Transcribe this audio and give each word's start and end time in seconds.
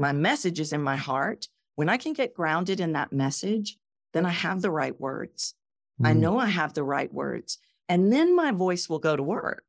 my 0.00 0.12
message 0.12 0.60
is 0.60 0.72
in 0.72 0.82
my 0.82 0.96
heart. 0.96 1.46
When 1.76 1.88
I 1.88 1.96
can 1.96 2.12
get 2.12 2.34
grounded 2.34 2.80
in 2.80 2.92
that 2.92 3.12
message, 3.12 3.76
then 4.12 4.26
I 4.26 4.30
have 4.30 4.62
the 4.62 4.70
right 4.70 4.98
words. 4.98 5.54
Mm. 6.00 6.06
I 6.08 6.12
know 6.14 6.38
I 6.38 6.46
have 6.46 6.74
the 6.74 6.82
right 6.82 7.12
words. 7.12 7.58
And 7.88 8.12
then 8.12 8.34
my 8.34 8.52
voice 8.52 8.88
will 8.88 8.98
go 8.98 9.16
to 9.16 9.22
work. 9.22 9.64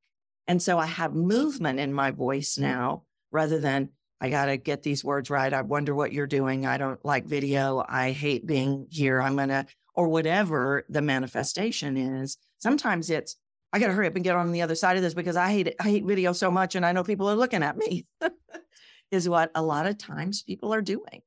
And 0.47 0.61
so 0.61 0.77
I 0.79 0.85
have 0.85 1.13
movement 1.13 1.79
in 1.79 1.93
my 1.93 2.11
voice 2.11 2.57
now 2.57 3.03
rather 3.31 3.59
than 3.59 3.89
I 4.19 4.29
got 4.29 4.45
to 4.45 4.57
get 4.57 4.83
these 4.83 5.03
words 5.03 5.29
right. 5.29 5.53
I 5.53 5.61
wonder 5.61 5.95
what 5.95 6.13
you're 6.13 6.27
doing. 6.27 6.65
I 6.65 6.77
don't 6.77 7.03
like 7.03 7.25
video. 7.25 7.83
I 7.87 8.11
hate 8.11 8.45
being 8.45 8.87
here. 8.89 9.21
I'm 9.21 9.35
going 9.35 9.49
to, 9.49 9.65
or 9.95 10.07
whatever 10.07 10.85
the 10.89 11.01
manifestation 11.01 11.97
is. 11.97 12.37
Sometimes 12.59 13.09
it's, 13.09 13.35
I 13.73 13.79
got 13.79 13.87
to 13.87 13.93
hurry 13.93 14.07
up 14.07 14.15
and 14.15 14.23
get 14.23 14.35
on 14.35 14.51
the 14.51 14.61
other 14.61 14.75
side 14.75 14.97
of 14.97 15.03
this 15.03 15.13
because 15.13 15.35
I 15.35 15.51
hate 15.51 15.67
it. 15.67 15.75
I 15.79 15.83
hate 15.83 16.05
video 16.05 16.33
so 16.33 16.51
much 16.51 16.75
and 16.75 16.85
I 16.85 16.91
know 16.91 17.03
people 17.03 17.29
are 17.29 17.35
looking 17.35 17.63
at 17.63 17.77
me, 17.77 18.05
is 19.11 19.27
what 19.27 19.51
a 19.53 19.61
lot 19.61 19.85
of 19.85 19.97
times 19.97 20.41
people 20.41 20.73
are 20.73 20.81
doing. 20.81 21.21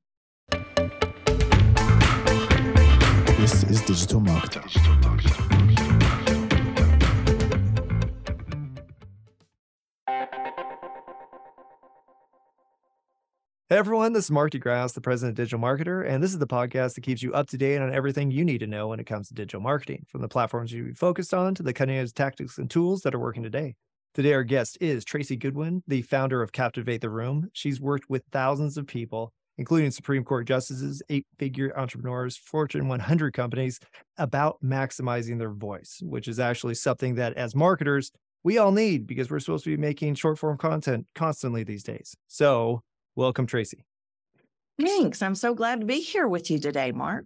This 3.37 3.63
is 3.63 3.81
Digital 3.83 4.21
Marketer. 4.21 4.65
Hey 13.67 13.77
everyone, 13.77 14.13
this 14.13 14.25
is 14.25 14.31
Mark 14.31 14.51
de 14.51 14.59
Grasse, 14.59 14.93
the 14.93 15.01
president 15.01 15.31
of 15.31 15.43
Digital 15.43 15.59
Marketer, 15.59 16.07
and 16.07 16.23
this 16.23 16.31
is 16.31 16.39
the 16.39 16.47
podcast 16.47 16.95
that 16.95 17.01
keeps 17.01 17.21
you 17.21 17.33
up 17.33 17.47
to 17.49 17.57
date 17.57 17.77
on 17.77 17.93
everything 17.93 18.31
you 18.31 18.45
need 18.45 18.59
to 18.59 18.67
know 18.67 18.87
when 18.87 18.99
it 18.99 19.05
comes 19.05 19.27
to 19.27 19.33
digital 19.33 19.59
marketing, 19.59 20.05
from 20.07 20.21
the 20.21 20.27
platforms 20.27 20.71
you 20.71 20.93
focused 20.95 21.33
on 21.33 21.53
to 21.55 21.63
the 21.63 21.73
cutting 21.73 21.97
edge 21.97 22.13
tactics 22.13 22.57
and 22.57 22.69
tools 22.69 23.01
that 23.01 23.13
are 23.13 23.19
working 23.19 23.43
today. 23.43 23.75
Today, 24.15 24.33
our 24.33 24.43
guest 24.43 24.77
is 24.79 25.03
Tracy 25.03 25.35
Goodwin, 25.35 25.83
the 25.87 26.01
founder 26.01 26.41
of 26.41 26.53
Captivate 26.53 27.01
the 27.01 27.09
Room. 27.09 27.49
She's 27.51 27.81
worked 27.81 28.09
with 28.09 28.23
thousands 28.31 28.77
of 28.77 28.87
people, 28.87 29.33
including 29.57 29.91
Supreme 29.91 30.23
Court 30.23 30.47
justices, 30.47 31.03
eight 31.09 31.27
figure 31.37 31.77
entrepreneurs, 31.77 32.37
Fortune 32.37 32.87
100 32.87 33.33
companies, 33.33 33.77
about 34.17 34.57
maximizing 34.63 35.37
their 35.37 35.51
voice, 35.51 35.99
which 36.01 36.29
is 36.29 36.39
actually 36.39 36.75
something 36.75 37.15
that 37.15 37.33
as 37.33 37.55
marketers, 37.55 38.09
we 38.43 38.57
all 38.57 38.71
need 38.71 39.05
because 39.05 39.29
we're 39.29 39.41
supposed 39.41 39.65
to 39.65 39.69
be 39.69 39.77
making 39.77 40.15
short 40.15 40.39
form 40.39 40.57
content 40.57 41.05
constantly 41.13 41.65
these 41.65 41.83
days. 41.83 42.15
So, 42.29 42.81
Welcome, 43.17 43.47
Tracy. 43.47 43.83
Thanks. 44.79 45.21
I'm 45.21 45.35
so 45.35 45.53
glad 45.53 45.79
to 45.79 45.85
be 45.85 46.01
here 46.01 46.27
with 46.27 46.51
you 46.51 46.59
today, 46.59 46.91
Mark. 46.91 47.25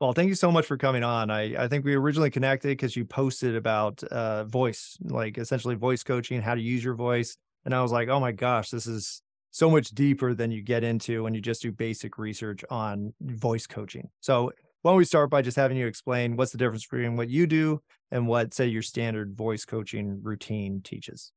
Well, 0.00 0.12
thank 0.12 0.28
you 0.28 0.34
so 0.34 0.50
much 0.50 0.66
for 0.66 0.76
coming 0.76 1.04
on. 1.04 1.30
I, 1.30 1.64
I 1.64 1.68
think 1.68 1.84
we 1.84 1.94
originally 1.94 2.30
connected 2.30 2.68
because 2.68 2.96
you 2.96 3.04
posted 3.04 3.54
about 3.56 4.02
uh, 4.04 4.44
voice, 4.44 4.98
like 5.02 5.38
essentially 5.38 5.76
voice 5.76 6.02
coaching, 6.02 6.42
how 6.42 6.54
to 6.54 6.60
use 6.60 6.82
your 6.82 6.94
voice. 6.94 7.36
And 7.64 7.74
I 7.74 7.80
was 7.80 7.92
like, 7.92 8.08
oh 8.08 8.20
my 8.20 8.32
gosh, 8.32 8.70
this 8.70 8.86
is 8.86 9.22
so 9.50 9.70
much 9.70 9.90
deeper 9.90 10.34
than 10.34 10.50
you 10.50 10.62
get 10.62 10.82
into 10.82 11.22
when 11.22 11.32
you 11.32 11.40
just 11.40 11.62
do 11.62 11.70
basic 11.70 12.18
research 12.18 12.64
on 12.70 13.14
voice 13.20 13.66
coaching. 13.66 14.10
So 14.20 14.50
why 14.82 14.90
don't 14.90 14.98
we 14.98 15.04
start 15.04 15.30
by 15.30 15.42
just 15.42 15.56
having 15.56 15.76
you 15.76 15.86
explain 15.86 16.36
what's 16.36 16.52
the 16.52 16.58
difference 16.58 16.84
between 16.84 17.16
what 17.16 17.30
you 17.30 17.46
do 17.46 17.80
and 18.10 18.26
what, 18.26 18.52
say, 18.52 18.66
your 18.66 18.82
standard 18.82 19.34
voice 19.36 19.64
coaching 19.64 20.20
routine 20.22 20.82
teaches? 20.82 21.32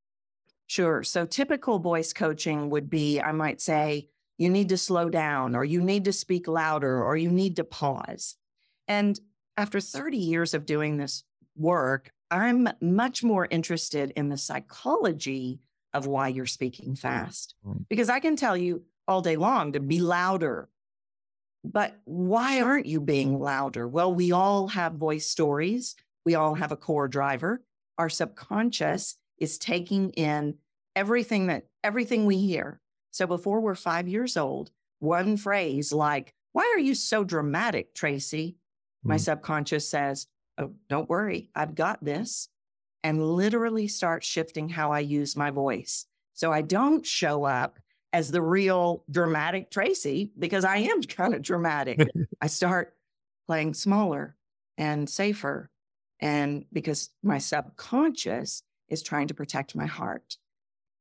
Sure. 0.65 1.03
So 1.03 1.25
typical 1.25 1.79
voice 1.79 2.11
coaching 2.11 2.69
would 2.71 2.89
be 2.89 3.21
I 3.21 3.31
might 3.31 3.61
say, 3.61 4.09
you 4.37 4.49
need 4.49 4.69
to 4.69 4.77
slow 4.77 5.09
down, 5.09 5.55
or 5.55 5.63
you 5.63 5.81
need 5.81 6.05
to 6.05 6.13
speak 6.13 6.47
louder, 6.47 7.03
or 7.03 7.15
you 7.15 7.31
need 7.31 7.55
to 7.55 7.63
pause. 7.63 8.35
And 8.87 9.19
after 9.57 9.79
30 9.79 10.17
years 10.17 10.53
of 10.53 10.65
doing 10.65 10.97
this 10.97 11.23
work, 11.55 12.11
I'm 12.29 12.69
much 12.81 13.23
more 13.23 13.47
interested 13.49 14.11
in 14.11 14.29
the 14.29 14.37
psychology 14.37 15.59
of 15.93 16.07
why 16.07 16.27
you're 16.27 16.45
speaking 16.45 16.95
fast. 16.95 17.55
Mm. 17.65 17.85
Because 17.89 18.09
I 18.09 18.19
can 18.19 18.35
tell 18.35 18.55
you 18.55 18.83
all 19.07 19.21
day 19.21 19.35
long 19.35 19.73
to 19.73 19.79
be 19.79 19.99
louder. 19.99 20.69
But 21.63 21.99
why 22.05 22.61
aren't 22.61 22.85
you 22.85 23.01
being 23.01 23.39
louder? 23.39 23.87
Well, 23.87 24.13
we 24.13 24.31
all 24.31 24.67
have 24.67 24.93
voice 24.93 25.27
stories. 25.27 25.95
We 26.25 26.35
all 26.35 26.55
have 26.55 26.71
a 26.71 26.77
core 26.77 27.07
driver. 27.07 27.63
Our 27.97 28.09
subconscious 28.09 29.15
is 29.39 29.57
taking 29.57 30.11
in 30.11 30.55
everything 30.95 31.47
that 31.47 31.65
everything 31.83 32.25
we 32.25 32.37
hear. 32.37 32.79
So 33.11 33.27
before 33.27 33.59
we're 33.59 33.75
five 33.75 34.07
years 34.07 34.37
old, 34.37 34.71
one 34.99 35.37
phrase 35.37 35.91
like, 35.91 36.33
Why 36.53 36.71
are 36.75 36.79
you 36.79 36.95
so 36.95 37.23
dramatic, 37.23 37.93
Tracy? 37.93 38.57
Mm-hmm. 39.07 39.13
My 39.13 39.17
subconscious 39.17 39.87
says, 39.87 40.27
Oh, 40.57 40.73
don't 40.89 41.09
worry, 41.09 41.49
I've 41.55 41.75
got 41.75 42.03
this. 42.03 42.49
And 43.03 43.23
literally 43.23 43.87
start 43.87 44.23
shifting 44.23 44.67
how 44.67 44.91
I 44.91 44.99
use 44.99 45.37
my 45.37 45.49
voice. 45.49 46.07
So 46.33 46.51
I 46.51 46.61
don't 46.61 47.05
show 47.05 47.45
up 47.45 47.79
as 48.11 48.31
the 48.31 48.41
real 48.41 49.03
dramatic 49.09 49.71
Tracy 49.71 50.31
because 50.37 50.65
I 50.65 50.77
am 50.77 51.01
kind 51.03 51.33
of 51.33 51.41
dramatic. 51.41 52.05
I 52.41 52.47
start 52.47 52.95
playing 53.47 53.75
smaller 53.75 54.35
and 54.77 55.09
safer. 55.09 55.69
And 56.19 56.65
because 56.73 57.11
my 57.23 57.37
subconscious 57.37 58.63
is 58.89 59.03
trying 59.03 59.27
to 59.27 59.33
protect 59.33 59.75
my 59.75 59.85
heart. 59.85 60.37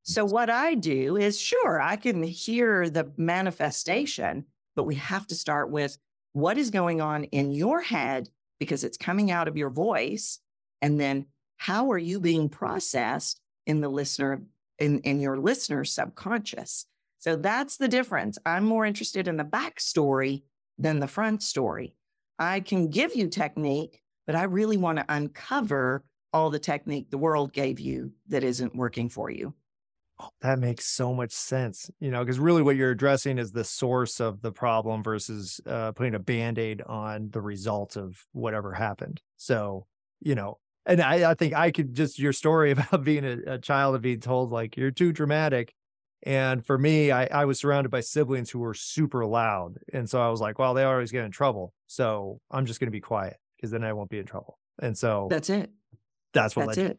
So, 0.02 0.24
what 0.24 0.50
I 0.50 0.74
do 0.74 1.16
is 1.16 1.40
sure, 1.40 1.80
I 1.80 1.96
can 1.96 2.22
hear 2.22 2.88
the 2.88 3.10
manifestation, 3.16 4.44
but 4.76 4.84
we 4.84 4.94
have 4.96 5.26
to 5.28 5.34
start 5.34 5.70
with 5.70 5.98
what 6.36 6.58
is 6.58 6.68
going 6.68 7.00
on 7.00 7.24
in 7.24 7.50
your 7.50 7.80
head 7.80 8.28
because 8.58 8.84
it's 8.84 8.98
coming 8.98 9.30
out 9.30 9.48
of 9.48 9.56
your 9.56 9.70
voice. 9.70 10.38
And 10.82 11.00
then, 11.00 11.24
how 11.56 11.90
are 11.92 11.98
you 11.98 12.20
being 12.20 12.50
processed 12.50 13.40
in 13.64 13.80
the 13.80 13.88
listener, 13.88 14.42
in, 14.78 14.98
in 15.00 15.18
your 15.18 15.38
listener's 15.38 15.92
subconscious? 15.92 16.84
So, 17.20 17.36
that's 17.36 17.78
the 17.78 17.88
difference. 17.88 18.36
I'm 18.44 18.66
more 18.66 18.84
interested 18.84 19.28
in 19.28 19.38
the 19.38 19.44
backstory 19.44 20.42
than 20.76 21.00
the 21.00 21.08
front 21.08 21.42
story. 21.42 21.94
I 22.38 22.60
can 22.60 22.90
give 22.90 23.16
you 23.16 23.28
technique, 23.28 24.02
but 24.26 24.36
I 24.36 24.42
really 24.42 24.76
want 24.76 24.98
to 24.98 25.06
uncover 25.08 26.04
all 26.34 26.50
the 26.50 26.58
technique 26.58 27.10
the 27.10 27.16
world 27.16 27.54
gave 27.54 27.80
you 27.80 28.12
that 28.28 28.44
isn't 28.44 28.76
working 28.76 29.08
for 29.08 29.30
you. 29.30 29.54
Oh, 30.18 30.30
that 30.40 30.58
makes 30.58 30.86
so 30.86 31.12
much 31.12 31.32
sense, 31.32 31.90
you 32.00 32.10
know, 32.10 32.24
because 32.24 32.38
really 32.38 32.62
what 32.62 32.76
you're 32.76 32.90
addressing 32.90 33.36
is 33.36 33.52
the 33.52 33.64
source 33.64 34.18
of 34.18 34.40
the 34.40 34.50
problem 34.50 35.02
versus 35.02 35.60
uh, 35.66 35.92
putting 35.92 36.14
a 36.14 36.18
band 36.18 36.58
aid 36.58 36.80
on 36.82 37.28
the 37.30 37.42
result 37.42 37.96
of 37.96 38.24
whatever 38.32 38.72
happened. 38.72 39.20
So, 39.36 39.86
you 40.20 40.34
know, 40.34 40.58
and 40.86 41.02
I, 41.02 41.32
I 41.32 41.34
think 41.34 41.52
I 41.52 41.70
could 41.70 41.94
just 41.94 42.18
your 42.18 42.32
story 42.32 42.70
about 42.72 43.04
being 43.04 43.26
a, 43.26 43.54
a 43.54 43.58
child 43.58 43.94
and 43.94 44.02
being 44.02 44.20
told 44.20 44.52
like 44.52 44.76
you're 44.76 44.90
too 44.90 45.12
dramatic. 45.12 45.74
And 46.22 46.64
for 46.64 46.78
me, 46.78 47.10
I, 47.12 47.26
I 47.26 47.44
was 47.44 47.60
surrounded 47.60 47.90
by 47.90 48.00
siblings 48.00 48.50
who 48.50 48.60
were 48.60 48.74
super 48.74 49.26
loud. 49.26 49.74
And 49.92 50.08
so 50.08 50.20
I 50.20 50.30
was 50.30 50.40
like, 50.40 50.58
well, 50.58 50.72
they 50.72 50.82
always 50.82 51.12
get 51.12 51.24
in 51.24 51.30
trouble. 51.30 51.74
So 51.88 52.40
I'm 52.50 52.64
just 52.64 52.80
going 52.80 52.88
to 52.88 52.92
be 52.92 53.00
quiet 53.00 53.36
because 53.56 53.70
then 53.70 53.84
I 53.84 53.92
won't 53.92 54.10
be 54.10 54.18
in 54.18 54.26
trouble. 54.26 54.58
And 54.80 54.96
so 54.96 55.28
that's 55.30 55.50
it. 55.50 55.70
That's 56.32 56.56
what 56.56 56.66
that's 56.66 56.78
it. 56.78 56.98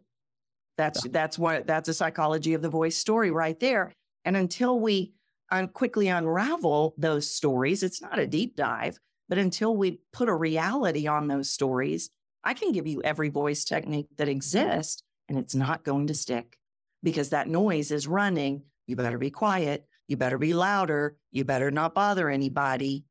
That's 0.77 1.05
yeah. 1.05 1.11
that's 1.11 1.39
what 1.39 1.67
that's 1.67 1.89
a 1.89 1.93
psychology 1.93 2.53
of 2.53 2.61
the 2.61 2.69
voice 2.69 2.97
story 2.97 3.31
right 3.31 3.59
there. 3.59 3.91
And 4.25 4.37
until 4.37 4.79
we 4.79 5.13
un- 5.51 5.69
quickly 5.69 6.07
unravel 6.07 6.93
those 6.97 7.29
stories, 7.29 7.83
it's 7.83 8.01
not 8.01 8.19
a 8.19 8.27
deep 8.27 8.55
dive, 8.55 8.99
but 9.29 9.37
until 9.37 9.75
we 9.75 9.99
put 10.13 10.29
a 10.29 10.35
reality 10.35 11.07
on 11.07 11.27
those 11.27 11.49
stories, 11.49 12.09
I 12.43 12.53
can 12.53 12.71
give 12.71 12.87
you 12.87 13.01
every 13.01 13.29
voice 13.29 13.63
technique 13.63 14.07
that 14.17 14.29
exists, 14.29 15.03
and 15.27 15.37
it's 15.37 15.55
not 15.55 15.83
going 15.83 16.07
to 16.07 16.13
stick 16.13 16.57
because 17.03 17.29
that 17.29 17.49
noise 17.49 17.91
is 17.91 18.07
running. 18.07 18.63
You 18.85 18.95
better 18.95 19.17
be 19.17 19.31
quiet. 19.31 19.85
You 20.07 20.17
better 20.17 20.37
be 20.37 20.53
louder. 20.53 21.17
You 21.31 21.43
better 21.43 21.71
not 21.71 21.93
bother 21.93 22.29
anybody. 22.29 23.05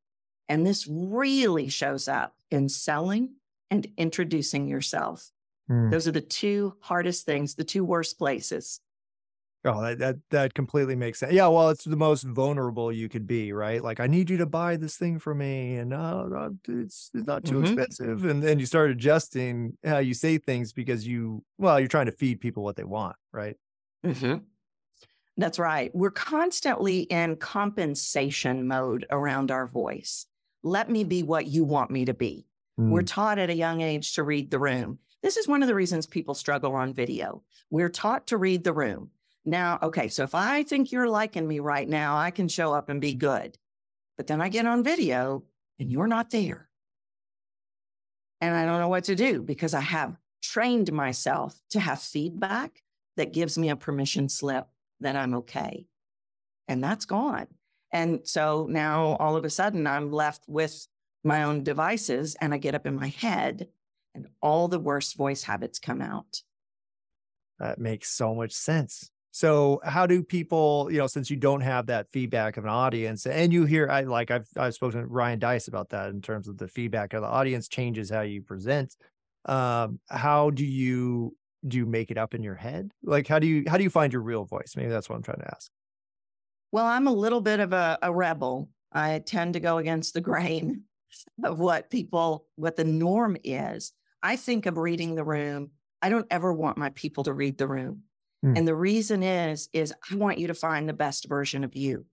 And 0.49 0.67
this 0.67 0.87
really 0.89 1.69
shows 1.69 2.09
up 2.09 2.35
in 2.51 2.69
selling 2.69 3.35
and 3.71 3.87
introducing 3.97 4.69
yourself. 4.69 5.31
Mm. 5.71 5.91
Those 5.91 6.07
are 6.07 6.13
the 6.13 6.21
two 6.21 6.75
hardest 6.81 7.27
things, 7.27 7.55
the 7.55 7.65
two 7.65 7.85
worst 7.85 8.19
places. 8.19 8.81
Oh, 9.65 9.83
that, 9.83 9.99
that 9.99 10.17
that 10.31 10.55
completely 10.55 10.95
makes 10.95 11.19
sense. 11.19 11.33
Yeah, 11.33 11.49
well, 11.49 11.71
it's 11.71 11.83
the 11.83 11.97
most 11.97 12.23
vulnerable 12.23 12.93
you 12.93 13.09
could 13.09 13.27
be, 13.27 13.53
right? 13.53 13.83
Like, 13.83 13.99
I 13.99 14.07
need 14.07 14.31
you 14.31 14.37
to 14.37 14.47
buy 14.47 14.77
this 14.77 14.97
thing 14.97 15.19
for 15.19 15.35
me, 15.35 15.77
and 15.77 15.93
uh, 15.93 16.51
it's 16.69 17.11
it's 17.13 17.27
not 17.27 17.45
too 17.45 17.57
mm-hmm. 17.57 17.65
expensive. 17.65 18.25
And 18.27 18.41
then 18.41 18.61
you 18.61 18.67
start 18.67 18.91
adjusting 18.91 19.77
how 19.85 19.99
you 19.99 20.15
say 20.15 20.39
things 20.39 20.73
because 20.73 21.05
you, 21.05 21.43
well, 21.59 21.81
you're 21.81 21.89
trying 21.89 22.07
to 22.07 22.13
feed 22.13 22.41
people 22.41 22.63
what 22.63 22.77
they 22.77 22.85
want, 22.85 23.17
right? 23.33 23.57
Mm-hmm. 24.05 24.37
That's 25.37 25.59
right. 25.59 25.91
We're 25.93 26.13
constantly 26.13 27.01
in 27.01 27.35
compensation 27.37 28.69
mode 28.69 29.05
around 29.11 29.51
our 29.51 29.67
voice. 29.67 30.27
Let 30.63 30.89
me 30.89 31.03
be 31.03 31.25
what 31.25 31.47
you 31.47 31.65
want 31.65 31.91
me 31.91 32.05
to 32.05 32.15
be. 32.15 32.47
Mm. 32.79 32.91
We're 32.91 33.03
taught 33.03 33.39
at 33.39 33.51
a 33.51 33.55
young 33.55 33.81
age 33.81 34.15
to 34.15 34.23
read 34.23 34.51
the 34.51 34.59
room. 34.59 35.01
This 35.27 35.37
is 35.37 35.49
one 35.49 35.61
of 35.61 35.67
the 35.67 35.75
reasons 35.75 36.07
people 36.07 36.35
struggle 36.35 36.77
on 36.77 36.95
video. 36.95 37.43
We're 37.69 37.89
taught 37.89 38.29
to 38.29 38.37
read 38.37 38.63
the 38.63 38.73
room. 38.73 39.11
Now, 39.45 39.77
okay, 39.83 40.07
so 40.07 40.23
if 40.23 40.37
I 40.37 40.63
think 40.63 40.93
you're 40.93 41.09
liking 41.09 41.49
me 41.49 41.59
right 41.59 41.89
now, 41.89 42.17
I 42.17 42.31
can 42.31 42.47
show 42.47 42.73
up 42.73 42.89
and 42.89 43.01
be 43.01 43.13
good. 43.13 43.59
But 44.17 44.29
then 44.29 44.41
I 44.41 44.49
get 44.49 44.67
on 44.67 44.85
video 44.85 45.43
and 45.81 45.91
you're 45.91 46.07
not 46.07 46.31
there. 46.31 46.69
And 48.41 48.55
I 48.55 48.67
don't 48.67 48.79
know 48.79 48.87
what 48.87 49.03
to 49.07 49.17
do 49.17 49.43
because 49.43 49.75
I 49.75 49.81
have 49.81 50.17
trained 50.43 50.93
myself 50.93 51.61
to 51.71 51.81
have 51.81 52.01
feedback 52.01 52.85
that 53.17 53.33
gives 53.33 53.59
me 53.59 53.71
a 53.71 53.75
permission 53.75 54.29
slip 54.29 54.69
that 55.01 55.17
I'm 55.17 55.35
okay. 55.35 55.89
And 56.69 56.85
that's 56.85 57.05
gone. 57.05 57.49
And 57.91 58.21
so 58.23 58.69
now 58.71 59.17
all 59.19 59.35
of 59.35 59.45
a 59.45 59.51
sudden 59.51 59.89
I'm 59.89 60.13
left 60.13 60.45
with 60.47 60.87
my 61.25 61.43
own 61.43 61.65
devices 61.65 62.37
and 62.41 62.55
I 62.55 62.59
get 62.59 62.77
up 62.77 62.87
in 62.87 62.95
my 62.95 63.09
head 63.09 63.67
and 64.17 64.27
all 64.41 64.67
the 64.67 64.81
worst 64.81 65.17
voice 65.17 65.43
habits 65.43 65.79
come 65.79 66.01
out. 66.01 66.43
That 67.59 67.79
makes 67.79 68.11
so 68.11 68.35
much 68.35 68.53
sense. 68.53 69.11
So 69.31 69.81
how 69.85 70.07
do 70.07 70.23
people, 70.23 70.89
you 70.91 70.99
know, 70.99 71.07
since 71.07 71.31
you 71.31 71.37
don't 71.37 71.61
have 71.61 71.87
that 71.87 72.11
feedback 72.11 72.57
of 72.57 72.65
an 72.65 72.71
audience 72.71 73.27
and 73.27 73.53
you 73.53 73.67
hear 73.67 73.89
I 73.89 74.01
like 74.01 74.31
I've 74.31 74.49
I've 74.57 74.75
spoken 74.75 75.01
to 75.01 75.07
Ryan 75.07 75.39
Deiss 75.39 75.69
about 75.69 75.91
that 75.91 76.09
in 76.09 76.23
terms 76.23 76.49
of 76.49 76.57
the 76.57 76.69
feedback 76.69 77.13
of 77.13 77.21
the 77.21 77.29
audience 77.29 77.69
changes 77.69 78.09
how 78.09 78.23
you 78.23 78.41
present. 78.41 78.97
Um, 79.45 80.01
how 80.09 80.51
do 80.51 80.65
you 80.65 81.37
do 81.69 81.77
you 81.77 81.85
make 81.85 82.11
it 82.11 82.17
up 82.17 82.35
in 82.35 82.43
your 82.43 82.55
head? 82.55 82.93
Like 83.03 83.29
how 83.29 83.39
do 83.39 83.47
you 83.47 83.65
how 83.69 83.77
do 83.77 83.85
you 83.85 83.91
find 83.91 84.11
your 84.11 84.23
real 84.23 84.47
voice? 84.47 84.73
Maybe 84.75 84.89
that's 84.89 85.11
what 85.11 85.17
I'm 85.17 85.23
trying 85.23 85.41
to 85.41 85.51
ask. 85.55 85.71
Well, 86.73 86.87
I'm 86.87 87.07
a 87.07 87.13
little 87.13 87.43
bit 87.43 87.61
of 87.61 87.75
a, 87.75 87.99
a 88.01 88.13
rebel. 88.13 88.71
I 88.91 89.19
tend 89.19 89.53
to 89.55 89.61
go 89.61 89.77
against 89.77 90.15
the 90.15 90.23
grain 90.23 90.85
of 91.45 91.59
what 91.59 91.91
people, 91.91 92.47
what 92.57 92.77
the 92.77 92.85
norm 92.85 93.37
is. 93.45 93.93
I 94.23 94.37
think 94.37 94.67
of 94.67 94.79
reading 94.79 95.15
the 95.15 95.25
room. 95.25 95.71
I 96.03 96.09
don't 96.09 96.27
ever 96.31 96.53
want 96.53 96.79
my 96.79 96.91
people 96.91 97.25
to 97.25 97.33
read 97.33 97.59
the 97.59 97.69
room. 97.69 98.03
Mm. 98.45 98.59
And 98.59 98.69
the 98.69 98.75
reason 98.75 99.23
is, 99.23 99.69
is 99.73 99.95
I 100.11 100.17
want 100.17 100.39
you 100.39 100.49
to 100.49 100.55
find 100.55 100.89
the 100.89 100.93
best 100.93 101.29
version 101.29 101.65
of 101.65 101.75
you. 101.75 102.07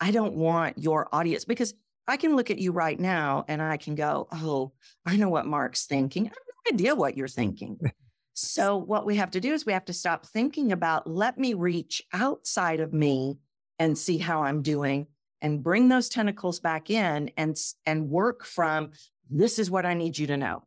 I 0.00 0.10
don't 0.10 0.34
want 0.34 0.78
your 0.78 1.08
audience 1.12 1.44
because 1.44 1.74
I 2.06 2.16
can 2.16 2.36
look 2.36 2.50
at 2.50 2.58
you 2.58 2.72
right 2.72 2.98
now 2.98 3.44
and 3.48 3.60
I 3.60 3.76
can 3.76 3.94
go, 3.94 4.28
oh, 4.32 4.72
I 5.04 5.16
know 5.16 5.28
what 5.28 5.46
Mark's 5.46 5.86
thinking. 5.86 6.26
I 6.26 6.30
have 6.30 6.34
no 6.36 6.74
idea 6.74 6.94
what 6.94 7.16
you're 7.16 7.28
thinking. 7.28 7.78
so 8.34 8.76
what 8.76 9.04
we 9.04 9.16
have 9.16 9.30
to 9.32 9.40
do 9.40 9.52
is 9.52 9.66
we 9.66 9.72
have 9.72 9.84
to 9.86 9.92
stop 9.92 10.26
thinking 10.26 10.72
about, 10.72 11.06
let 11.06 11.38
me 11.38 11.54
reach 11.54 12.02
outside 12.12 12.80
of 12.80 12.92
me 12.92 13.38
and 13.78 13.96
see 13.96 14.18
how 14.18 14.42
I'm 14.42 14.62
doing 14.62 15.06
and 15.42 15.62
bring 15.62 15.88
those 15.88 16.08
tentacles 16.08 16.60
back 16.60 16.90
in 16.90 17.30
and, 17.36 17.56
and 17.86 18.08
work 18.08 18.44
from 18.44 18.90
this 19.30 19.58
is 19.58 19.70
what 19.70 19.86
I 19.86 19.94
need 19.94 20.18
you 20.18 20.26
to 20.28 20.36
know. 20.36 20.64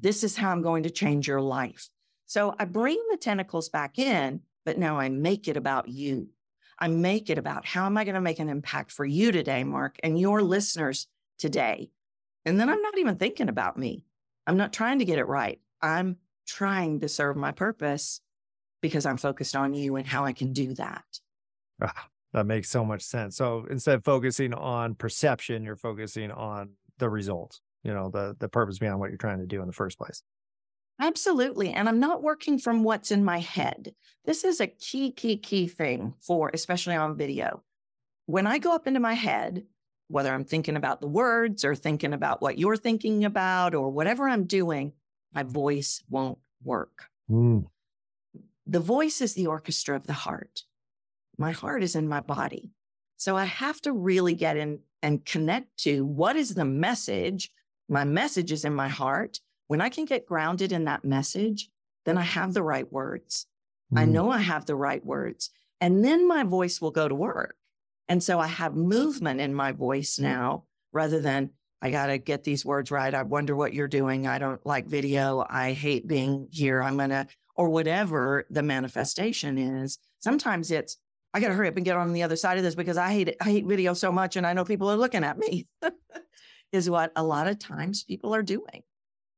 This 0.00 0.24
is 0.24 0.36
how 0.36 0.50
I'm 0.50 0.62
going 0.62 0.82
to 0.82 0.90
change 0.90 1.26
your 1.26 1.40
life. 1.40 1.88
So 2.26 2.54
I 2.58 2.64
bring 2.64 3.00
the 3.10 3.16
tentacles 3.16 3.68
back 3.68 3.98
in, 3.98 4.40
but 4.64 4.78
now 4.78 4.98
I 4.98 5.08
make 5.08 5.48
it 5.48 5.56
about 5.56 5.88
you. 5.88 6.28
I 6.78 6.88
make 6.88 7.30
it 7.30 7.38
about 7.38 7.64
how 7.64 7.86
am 7.86 7.96
I 7.96 8.04
going 8.04 8.16
to 8.16 8.20
make 8.20 8.38
an 8.38 8.48
impact 8.48 8.90
for 8.90 9.04
you 9.04 9.30
today, 9.32 9.62
Mark, 9.64 9.96
and 10.02 10.18
your 10.18 10.42
listeners 10.42 11.06
today. 11.38 11.90
And 12.44 12.58
then 12.58 12.68
I'm 12.68 12.82
not 12.82 12.98
even 12.98 13.16
thinking 13.16 13.48
about 13.48 13.78
me. 13.78 14.04
I'm 14.46 14.56
not 14.56 14.72
trying 14.72 14.98
to 14.98 15.04
get 15.04 15.18
it 15.18 15.26
right. 15.26 15.60
I'm 15.80 16.16
trying 16.46 17.00
to 17.00 17.08
serve 17.08 17.36
my 17.36 17.52
purpose 17.52 18.20
because 18.82 19.06
I'm 19.06 19.16
focused 19.16 19.56
on 19.56 19.72
you 19.72 19.96
and 19.96 20.06
how 20.06 20.24
I 20.24 20.32
can 20.32 20.52
do 20.52 20.74
that. 20.74 21.04
Ah, 21.80 22.08
that 22.32 22.46
makes 22.46 22.68
so 22.68 22.84
much 22.84 23.02
sense. 23.02 23.36
So 23.36 23.66
instead 23.70 23.94
of 23.94 24.04
focusing 24.04 24.52
on 24.52 24.94
perception, 24.94 25.64
you're 25.64 25.76
focusing 25.76 26.30
on 26.30 26.72
the 26.98 27.08
result, 27.08 27.60
you 27.84 27.94
know, 27.94 28.10
the 28.10 28.36
the 28.38 28.48
purpose 28.48 28.78
behind 28.78 28.98
what 28.98 29.10
you're 29.10 29.18
trying 29.18 29.38
to 29.38 29.46
do 29.46 29.60
in 29.60 29.66
the 29.66 29.72
first 29.72 29.98
place. 29.98 30.22
Absolutely. 31.00 31.70
And 31.70 31.88
I'm 31.88 32.00
not 32.00 32.22
working 32.22 32.58
from 32.58 32.84
what's 32.84 33.10
in 33.10 33.24
my 33.24 33.38
head. 33.38 33.94
This 34.24 34.44
is 34.44 34.60
a 34.60 34.68
key, 34.68 35.10
key, 35.10 35.36
key 35.36 35.66
thing 35.66 36.14
for, 36.20 36.50
especially 36.54 36.94
on 36.94 37.16
video. 37.16 37.62
When 38.26 38.46
I 38.46 38.58
go 38.58 38.72
up 38.72 38.86
into 38.86 39.00
my 39.00 39.14
head, 39.14 39.64
whether 40.06 40.32
I'm 40.32 40.44
thinking 40.44 40.76
about 40.76 41.00
the 41.00 41.08
words 41.08 41.64
or 41.64 41.74
thinking 41.74 42.12
about 42.12 42.40
what 42.40 42.58
you're 42.58 42.76
thinking 42.76 43.24
about 43.24 43.74
or 43.74 43.90
whatever 43.90 44.28
I'm 44.28 44.44
doing, 44.44 44.92
my 45.34 45.42
voice 45.42 46.00
won't 46.08 46.38
work. 46.62 47.06
Mm. 47.28 47.66
The 48.66 48.80
voice 48.80 49.20
is 49.20 49.34
the 49.34 49.48
orchestra 49.48 49.96
of 49.96 50.06
the 50.06 50.12
heart 50.12 50.62
my 51.38 51.52
heart 51.52 51.82
is 51.82 51.96
in 51.96 52.08
my 52.08 52.20
body. 52.20 52.70
So 53.16 53.36
I 53.36 53.44
have 53.44 53.80
to 53.82 53.92
really 53.92 54.34
get 54.34 54.56
in 54.56 54.80
and 55.02 55.24
connect 55.24 55.76
to 55.78 56.04
what 56.04 56.36
is 56.36 56.54
the 56.54 56.64
message. 56.64 57.50
My 57.88 58.04
message 58.04 58.52
is 58.52 58.64
in 58.64 58.74
my 58.74 58.88
heart. 58.88 59.40
When 59.66 59.80
I 59.80 59.88
can 59.88 60.04
get 60.04 60.26
grounded 60.26 60.72
in 60.72 60.84
that 60.84 61.04
message, 61.04 61.68
then 62.04 62.18
I 62.18 62.22
have 62.22 62.54
the 62.54 62.62
right 62.62 62.90
words. 62.90 63.46
Mm. 63.92 64.00
I 64.00 64.04
know 64.04 64.30
I 64.30 64.38
have 64.38 64.66
the 64.66 64.76
right 64.76 65.04
words. 65.04 65.50
And 65.80 66.04
then 66.04 66.26
my 66.26 66.44
voice 66.44 66.80
will 66.80 66.90
go 66.90 67.08
to 67.08 67.14
work. 67.14 67.56
And 68.08 68.22
so 68.22 68.38
I 68.38 68.46
have 68.46 68.74
movement 68.74 69.40
in 69.40 69.54
my 69.54 69.72
voice 69.72 70.18
now 70.18 70.64
rather 70.92 71.20
than 71.20 71.50
I 71.80 71.90
got 71.90 72.06
to 72.06 72.18
get 72.18 72.44
these 72.44 72.64
words 72.64 72.90
right. 72.90 73.14
I 73.14 73.22
wonder 73.22 73.54
what 73.54 73.74
you're 73.74 73.88
doing. 73.88 74.26
I 74.26 74.38
don't 74.38 74.64
like 74.64 74.86
video. 74.86 75.44
I 75.48 75.72
hate 75.72 76.06
being 76.06 76.48
here. 76.50 76.82
I'm 76.82 76.96
going 76.96 77.10
to, 77.10 77.26
or 77.56 77.68
whatever 77.68 78.46
the 78.50 78.62
manifestation 78.62 79.58
is. 79.58 79.98
Sometimes 80.20 80.70
it's, 80.70 80.96
I 81.34 81.40
got 81.40 81.48
to 81.48 81.54
hurry 81.54 81.68
up 81.68 81.76
and 81.76 81.84
get 81.84 81.96
on 81.96 82.12
the 82.12 82.22
other 82.22 82.36
side 82.36 82.56
of 82.56 82.64
this 82.64 82.74
because 82.74 82.96
I 82.96 83.12
hate 83.12 83.28
it. 83.28 83.36
I 83.40 83.50
hate 83.50 83.66
video 83.66 83.92
so 83.92 84.12
much, 84.12 84.36
and 84.36 84.46
I 84.46 84.52
know 84.52 84.64
people 84.64 84.90
are 84.90 84.96
looking 84.96 85.24
at 85.24 85.36
me. 85.36 85.66
is 86.74 86.90
what 86.90 87.12
a 87.16 87.22
lot 87.22 87.46
of 87.46 87.58
times 87.58 88.04
people 88.04 88.34
are 88.34 88.42
doing. 88.42 88.82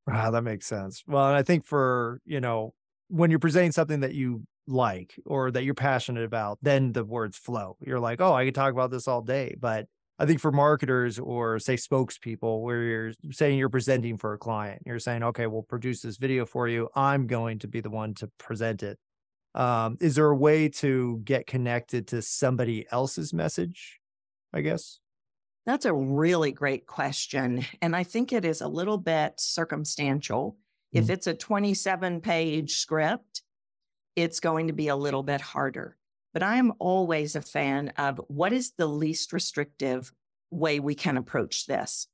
Wow, 0.07 0.31
that 0.31 0.43
makes 0.43 0.67
sense. 0.67 1.03
Well, 1.07 1.25
I 1.25 1.43
think 1.43 1.65
for 1.65 2.21
you 2.25 2.41
know 2.41 2.75
when 3.09 3.31
you're 3.31 3.39
presenting 3.39 3.73
something 3.73 4.01
that 4.01 4.15
you 4.15 4.45
like 4.67 5.15
or 5.25 5.51
that 5.53 5.65
you're 5.65 5.75
passionate 5.75 6.25
about, 6.25 6.59
then 6.63 6.93
the 6.93 7.05
words 7.05 7.39
flow. 7.39 7.77
You're 7.81 8.01
like, 8.01 8.21
oh, 8.21 8.33
I 8.33 8.45
could 8.45 8.55
talk 8.55 8.73
about 8.73 8.91
this 8.91 9.07
all 9.07 9.23
day. 9.23 9.55
But 9.59 9.87
I 10.19 10.27
think 10.27 10.41
for 10.41 10.51
marketers 10.51 11.21
or 11.21 11.61
say 11.61 11.77
spokespeople, 11.77 12.63
where 12.63 12.83
you're 12.83 13.13
saying 13.31 13.59
you're 13.59 13.69
presenting 13.69 14.17
for 14.17 14.33
a 14.33 14.39
client, 14.39 14.83
you're 14.85 14.99
saying, 14.99 15.23
okay, 15.23 15.47
we'll 15.47 15.63
produce 15.63 16.01
this 16.01 16.17
video 16.17 16.47
for 16.47 16.67
you. 16.67 16.89
I'm 16.97 17.29
going 17.29 17.61
to 17.61 17.69
be 17.69 17.81
the 17.81 17.91
one 17.91 18.15
to 18.15 18.29
present 18.39 18.83
it 18.83 18.99
um, 19.57 19.97
is 20.01 20.15
there 20.15 20.27
a 20.27 20.37
way 20.37 20.69
to 20.69 21.21
get 21.25 21.47
connected 21.47 22.07
to 22.09 22.23
somebody 22.23 22.87
else's 22.93 23.33
message 23.33 23.99
i 24.53 24.61
guess 24.61 25.01
that's 25.67 25.85
a 25.85 25.93
really 25.93 26.53
great 26.53 26.87
question 26.87 27.65
and 27.83 27.95
i 27.95 28.03
think 28.03 28.33
it 28.33 28.45
is 28.45 28.61
a 28.61 28.69
little 28.69 28.99
bit 28.99 29.35
circumstantial 29.39 30.57
mm-hmm. 30.95 31.03
if 31.03 31.11
it's 31.11 31.27
a 31.27 31.35
27 31.35 32.21
page 32.21 32.77
script 32.77 33.43
it's 34.15 34.41
going 34.41 34.69
to 34.69 34.73
be 34.73 34.89
a 34.89 34.97
little 34.97 35.23
bit 35.23 35.41
harder 35.41 35.97
but 36.33 36.43
i 36.43 36.57
am 36.57 36.73
always 36.79 37.37
a 37.37 37.43
fan 37.43 37.93
of 37.99 38.21
what 38.29 38.53
is 38.53 38.73
the 38.73 38.87
least 38.87 39.33
restrictive 39.33 40.13
way 40.51 40.81
we 40.81 40.95
can 40.95 41.17
approach 41.17 41.67
this 41.67 42.07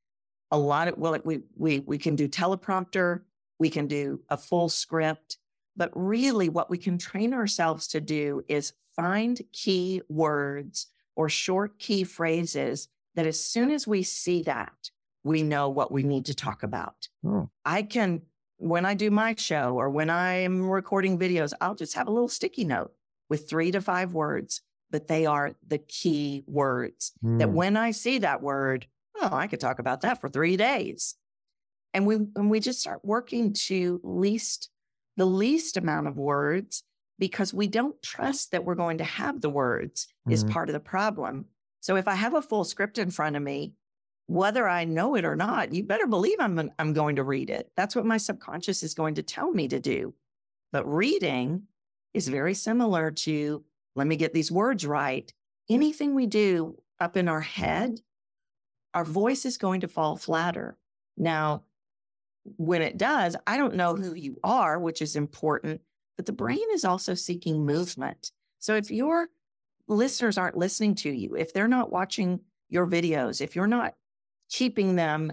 a 0.50 0.58
lot 0.58 0.88
of 0.88 0.98
well 0.98 1.16
we 1.24 1.40
we 1.56 1.80
we 1.80 1.98
can 1.98 2.16
do 2.16 2.28
teleprompter 2.28 3.20
we 3.58 3.70
can 3.70 3.86
do 3.86 4.20
a 4.28 4.36
full 4.36 4.68
script 4.68 5.38
but 5.76 5.90
really, 5.94 6.48
what 6.48 6.70
we 6.70 6.78
can 6.78 6.98
train 6.98 7.32
ourselves 7.32 7.88
to 7.88 8.00
do 8.00 8.42
is 8.48 8.74
find 8.94 9.40
key 9.52 10.02
words 10.08 10.88
or 11.16 11.28
short 11.28 11.78
key 11.78 12.04
phrases 12.04 12.88
that 13.14 13.26
as 13.26 13.44
soon 13.44 13.70
as 13.70 13.86
we 13.86 14.02
see 14.02 14.42
that, 14.42 14.90
we 15.24 15.42
know 15.42 15.68
what 15.68 15.92
we 15.92 16.02
need 16.02 16.26
to 16.26 16.34
talk 16.34 16.62
about. 16.62 17.08
Oh. 17.24 17.50
I 17.64 17.82
can, 17.82 18.22
when 18.58 18.84
I 18.84 18.94
do 18.94 19.10
my 19.10 19.34
show 19.36 19.76
or 19.76 19.90
when 19.90 20.10
I'm 20.10 20.68
recording 20.68 21.18
videos, 21.18 21.52
I'll 21.60 21.74
just 21.74 21.94
have 21.94 22.08
a 22.08 22.12
little 22.12 22.28
sticky 22.28 22.64
note 22.64 22.92
with 23.28 23.48
three 23.48 23.70
to 23.70 23.80
five 23.80 24.14
words, 24.14 24.62
but 24.90 25.06
they 25.06 25.26
are 25.26 25.54
the 25.66 25.78
key 25.78 26.44
words 26.46 27.12
mm. 27.24 27.38
that 27.38 27.48
hmm. 27.48 27.54
when 27.54 27.76
I 27.76 27.92
see 27.92 28.18
that 28.18 28.42
word, 28.42 28.86
oh, 29.20 29.30
I 29.32 29.46
could 29.46 29.60
talk 29.60 29.78
about 29.78 30.02
that 30.02 30.20
for 30.20 30.28
three 30.28 30.56
days. 30.56 31.14
And 31.94 32.06
we, 32.06 32.16
and 32.36 32.50
we 32.50 32.60
just 32.60 32.80
start 32.80 33.00
working 33.04 33.52
to 33.66 34.00
least 34.02 34.70
the 35.16 35.26
least 35.26 35.76
amount 35.76 36.06
of 36.06 36.16
words 36.16 36.82
because 37.18 37.52
we 37.52 37.66
don't 37.66 38.00
trust 38.02 38.50
that 38.50 38.64
we're 38.64 38.74
going 38.74 38.98
to 38.98 39.04
have 39.04 39.40
the 39.40 39.50
words 39.50 40.08
mm-hmm. 40.26 40.32
is 40.32 40.44
part 40.44 40.68
of 40.68 40.72
the 40.72 40.80
problem. 40.80 41.46
So 41.82 41.96
if 41.96 42.06
I 42.06 42.14
have 42.14 42.34
a 42.34 42.40
full 42.40 42.64
script 42.64 42.96
in 42.96 43.10
front 43.10 43.36
of 43.36 43.42
me, 43.42 43.74
whether 44.28 44.68
I 44.68 44.84
know 44.84 45.16
it 45.16 45.24
or 45.24 45.34
not, 45.36 45.74
you 45.74 45.82
better 45.82 46.06
believe 46.06 46.38
I'm 46.38 46.70
I'm 46.78 46.92
going 46.92 47.16
to 47.16 47.24
read 47.24 47.50
it. 47.50 47.70
That's 47.76 47.96
what 47.96 48.06
my 48.06 48.16
subconscious 48.16 48.82
is 48.84 48.94
going 48.94 49.16
to 49.16 49.22
tell 49.22 49.50
me 49.52 49.66
to 49.68 49.80
do. 49.80 50.14
But 50.70 50.86
reading 50.86 51.64
is 52.14 52.28
very 52.28 52.54
similar 52.54 53.10
to 53.10 53.64
let 53.96 54.06
me 54.06 54.16
get 54.16 54.32
these 54.32 54.50
words 54.50 54.86
right. 54.86 55.30
Anything 55.68 56.14
we 56.14 56.26
do 56.26 56.80
up 57.00 57.16
in 57.16 57.28
our 57.28 57.40
head, 57.40 58.00
our 58.94 59.04
voice 59.04 59.44
is 59.44 59.58
going 59.58 59.80
to 59.80 59.88
fall 59.88 60.16
flatter. 60.16 60.78
Now, 61.16 61.64
when 62.56 62.80
it 62.80 62.96
does, 62.96 63.36
I 63.46 63.56
don't 63.56 63.74
know 63.74 63.96
who 63.96 64.14
you 64.14 64.38
are, 64.44 64.78
which 64.78 65.02
is 65.02 65.16
important, 65.16 65.80
but 66.16 66.26
the 66.26 66.32
brain 66.32 66.64
is 66.72 66.84
also 66.84 67.14
seeking 67.14 67.66
movement. 67.66 68.30
So 68.60 68.76
if 68.76 68.90
your 68.90 69.28
listeners 69.88 70.38
aren't 70.38 70.56
listening 70.56 70.94
to 70.96 71.10
you, 71.10 71.34
if 71.34 71.52
they're 71.52 71.68
not 71.68 71.90
watching 71.90 72.40
your 72.68 72.86
videos, 72.86 73.40
if 73.40 73.56
you're 73.56 73.66
not 73.66 73.94
keeping 74.50 74.96
them, 74.96 75.32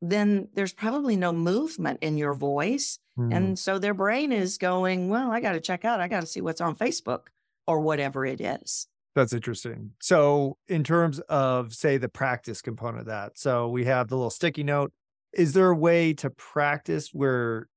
then 0.00 0.48
there's 0.54 0.72
probably 0.72 1.16
no 1.16 1.32
movement 1.32 1.98
in 2.02 2.16
your 2.16 2.34
voice. 2.34 2.98
Mm. 3.18 3.36
And 3.36 3.58
so 3.58 3.78
their 3.78 3.94
brain 3.94 4.32
is 4.32 4.58
going, 4.58 5.08
well, 5.08 5.30
I 5.30 5.40
got 5.40 5.52
to 5.52 5.60
check 5.60 5.84
out, 5.84 6.00
I 6.00 6.08
got 6.08 6.20
to 6.20 6.26
see 6.26 6.40
what's 6.40 6.60
on 6.60 6.76
Facebook 6.76 7.28
or 7.66 7.80
whatever 7.80 8.24
it 8.24 8.40
is. 8.40 8.86
That's 9.14 9.32
interesting. 9.32 9.92
So, 10.00 10.58
in 10.68 10.84
terms 10.84 11.18
of, 11.28 11.74
say, 11.74 11.96
the 11.96 12.08
practice 12.08 12.62
component 12.62 13.00
of 13.00 13.06
that, 13.06 13.36
so 13.36 13.68
we 13.68 13.84
have 13.86 14.08
the 14.08 14.16
little 14.16 14.30
sticky 14.30 14.62
note 14.62 14.92
is 15.32 15.52
there 15.52 15.70
a 15.70 15.76
way 15.76 16.14
to 16.14 16.30
practice 16.30 17.10
where 17.12 17.68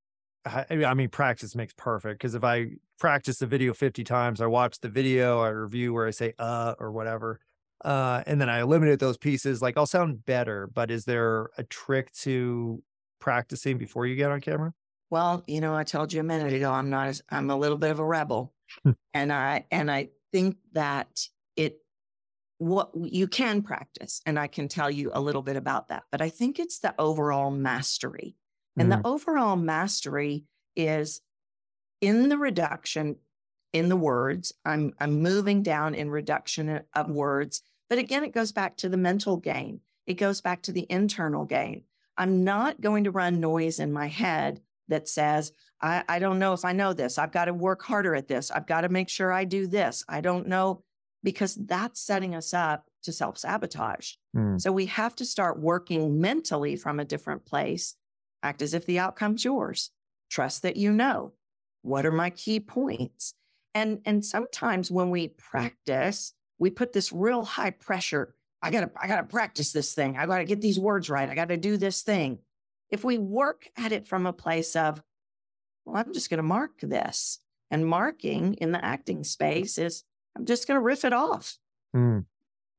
I 0.46 0.94
mean, 0.96 1.10
practice 1.10 1.56
makes 1.56 1.74
perfect 1.78 2.20
because 2.20 2.36
if 2.36 2.44
I 2.44 2.72
practice 3.00 3.38
the 3.38 3.46
video 3.48 3.74
50 3.74 4.04
times, 4.04 4.42
I 4.42 4.48
watch 4.48 4.80
the 4.80 4.90
video, 4.90 5.40
I 5.42 5.50
review 5.50 5.94
where 5.94 6.08
I 6.08 6.12
say 6.12 6.34
uh 6.40 6.76
or 6.80 6.92
whatever. 6.92 7.40
uh, 7.84 8.24
and 8.28 8.40
then 8.40 8.50
I 8.50 8.60
eliminate 8.62 9.00
those 9.00 9.18
pieces, 9.18 9.62
like 9.62 9.78
I'll 9.78 9.86
sound 9.88 10.26
better. 10.26 10.68
But 10.68 10.92
is 10.92 11.06
there 11.06 11.50
a 11.58 11.64
trick 11.64 12.12
to 12.14 12.84
practicing 13.20 13.78
before 13.78 14.06
you 14.06 14.16
get 14.16 14.32
on 14.32 14.42
camera? 14.42 14.74
Well, 15.10 15.44
you 15.48 15.62
know, 15.62 15.76
I 15.76 15.84
told 15.84 16.14
you 16.14 16.22
a 16.22 16.24
minute 16.24 16.54
ago, 16.54 16.72
I'm 16.72 16.90
not, 16.90 17.08
as, 17.08 17.22
I'm 17.30 17.50
a 17.50 17.58
little 17.58 17.78
bit 17.78 17.92
of 17.92 18.00
a 18.00 18.06
rebel. 18.06 18.54
and 19.14 19.34
I, 19.34 19.66
and 19.72 19.92
I 19.92 20.10
think 20.32 20.58
that 20.74 21.28
it, 21.56 21.80
what 22.60 22.92
you 22.96 23.28
can 23.28 23.62
practice, 23.62 24.22
and 24.26 24.40
I 24.40 24.48
can 24.48 24.68
tell 24.68 24.90
you 24.90 25.12
a 25.14 25.20
little 25.20 25.42
bit 25.42 25.58
about 25.58 25.90
that, 25.90 26.04
but 26.12 26.22
I 26.22 26.30
think 26.30 26.60
it's 26.60 26.80
the 26.80 26.96
overall 26.98 27.52
mastery. 27.52 28.38
And 28.78 28.92
Mhm. 28.92 29.02
the 29.02 29.08
overall 29.08 29.56
mastery 29.56 30.46
is 30.76 31.22
in 32.00 32.30
the 32.30 32.38
reduction 32.38 33.18
in 33.74 33.90
the 33.90 33.96
words. 33.98 34.54
I'm 34.66 34.94
I'm 35.00 35.22
moving 35.22 35.64
down 35.64 35.96
in 35.96 36.10
reduction 36.10 36.82
of 36.94 37.10
words. 37.10 37.62
But 37.90 38.00
again, 38.00 38.24
it 38.24 38.34
goes 38.34 38.52
back 38.52 38.78
to 38.78 38.90
the 38.90 38.98
mental 38.98 39.38
game. 39.38 39.82
It 40.06 40.16
goes 40.16 40.42
back 40.42 40.62
to 40.64 40.72
the 40.72 40.86
internal 40.90 41.46
game. 41.46 41.84
I'm 42.18 42.44
not 42.44 42.82
going 42.82 43.04
to 43.06 43.12
run 43.12 43.40
noise 43.40 43.80
in 43.80 43.92
my 43.92 44.08
head 44.08 44.62
that 44.88 45.08
says, 45.08 45.54
I, 45.82 46.04
I 46.10 46.20
don't 46.20 46.40
know 46.40 46.54
if 46.54 46.66
I 46.66 46.74
know 46.74 46.94
this. 46.94 47.18
I've 47.18 47.32
got 47.32 47.46
to 47.46 47.54
work 47.54 47.82
harder 47.84 48.14
at 48.16 48.28
this. 48.28 48.52
I've 48.52 48.68
got 48.68 48.82
to 48.82 48.90
make 48.90 49.10
sure 49.10 49.32
I 49.32 49.46
do 49.46 49.68
this. 49.68 50.04
I 50.10 50.22
don't 50.22 50.48
know, 50.48 50.84
because 51.24 51.56
that's 51.56 52.02
setting 52.02 52.36
us 52.36 52.54
up 52.54 52.86
to 53.04 53.12
self 53.14 53.38
sabotage. 53.38 54.14
Mm. 54.36 54.60
So 54.60 54.72
we 54.72 54.88
have 54.88 55.16
to 55.18 55.26
start 55.26 55.60
working 55.60 56.20
mentally 56.20 56.76
from 56.76 57.00
a 57.00 57.06
different 57.06 57.46
place. 57.46 57.96
Act 58.44 58.62
as 58.62 58.74
if 58.74 58.86
the 58.86 59.00
outcome's 59.00 59.46
yours. 59.46 59.92
Trust 60.30 60.62
that 60.64 60.78
you 60.78 60.92
know. 60.92 61.34
What 61.82 62.06
are 62.06 62.12
my 62.12 62.30
key 62.30 62.60
points? 62.60 63.34
And 63.74 64.02
and 64.06 64.24
sometimes 64.24 64.92
when 64.92 65.10
we 65.10 65.30
practice, 65.30 66.34
we 66.60 66.70
put 66.70 66.94
this 66.94 67.12
real 67.12 67.44
high 67.44 67.72
pressure. 67.72 68.36
I 68.62 68.70
gotta, 68.70 68.92
I 69.02 69.08
gotta 69.08 69.24
practice 69.24 69.72
this 69.72 69.94
thing. 69.94 70.18
I 70.18 70.26
gotta 70.26 70.46
get 70.46 70.62
these 70.62 70.80
words 70.80 71.10
right. 71.10 71.30
I 71.30 71.36
gotta 71.36 71.58
do 71.58 71.78
this 71.78 72.04
thing. 72.04 72.40
If 72.90 73.04
we 73.04 73.18
work 73.18 73.68
at 73.78 73.92
it 73.92 74.08
from 74.08 74.26
a 74.26 74.34
place 74.34 74.76
of, 74.76 75.02
well, 75.86 75.98
I'm 75.98 76.14
just 76.14 76.30
gonna 76.30 76.44
mark 76.44 76.80
this. 76.82 77.40
And 77.72 77.88
marking 77.88 78.56
in 78.56 78.74
the 78.74 78.84
acting 78.84 79.24
space 79.24 79.78
is 79.78 80.04
I'm 80.36 80.46
just 80.46 80.68
gonna 80.68 80.82
riff 80.82 81.06
it 81.06 81.14
off. 81.14 81.58
Mm. 81.96 82.26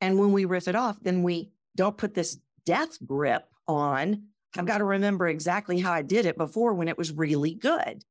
And 0.00 0.18
when 0.18 0.32
we 0.32 0.44
riff 0.44 0.68
it 0.68 0.76
off, 0.76 0.98
then 1.00 1.22
we 1.22 1.50
don't 1.74 1.96
put 1.96 2.14
this 2.14 2.38
death 2.64 2.98
grip 3.04 3.48
on. 3.66 4.24
I've 4.56 4.66
got 4.66 4.78
to 4.78 4.84
remember 4.84 5.28
exactly 5.28 5.80
how 5.80 5.92
I 5.92 6.02
did 6.02 6.26
it 6.26 6.36
before 6.36 6.74
when 6.74 6.88
it 6.88 6.98
was 6.98 7.12
really 7.12 7.54
good. 7.54 8.04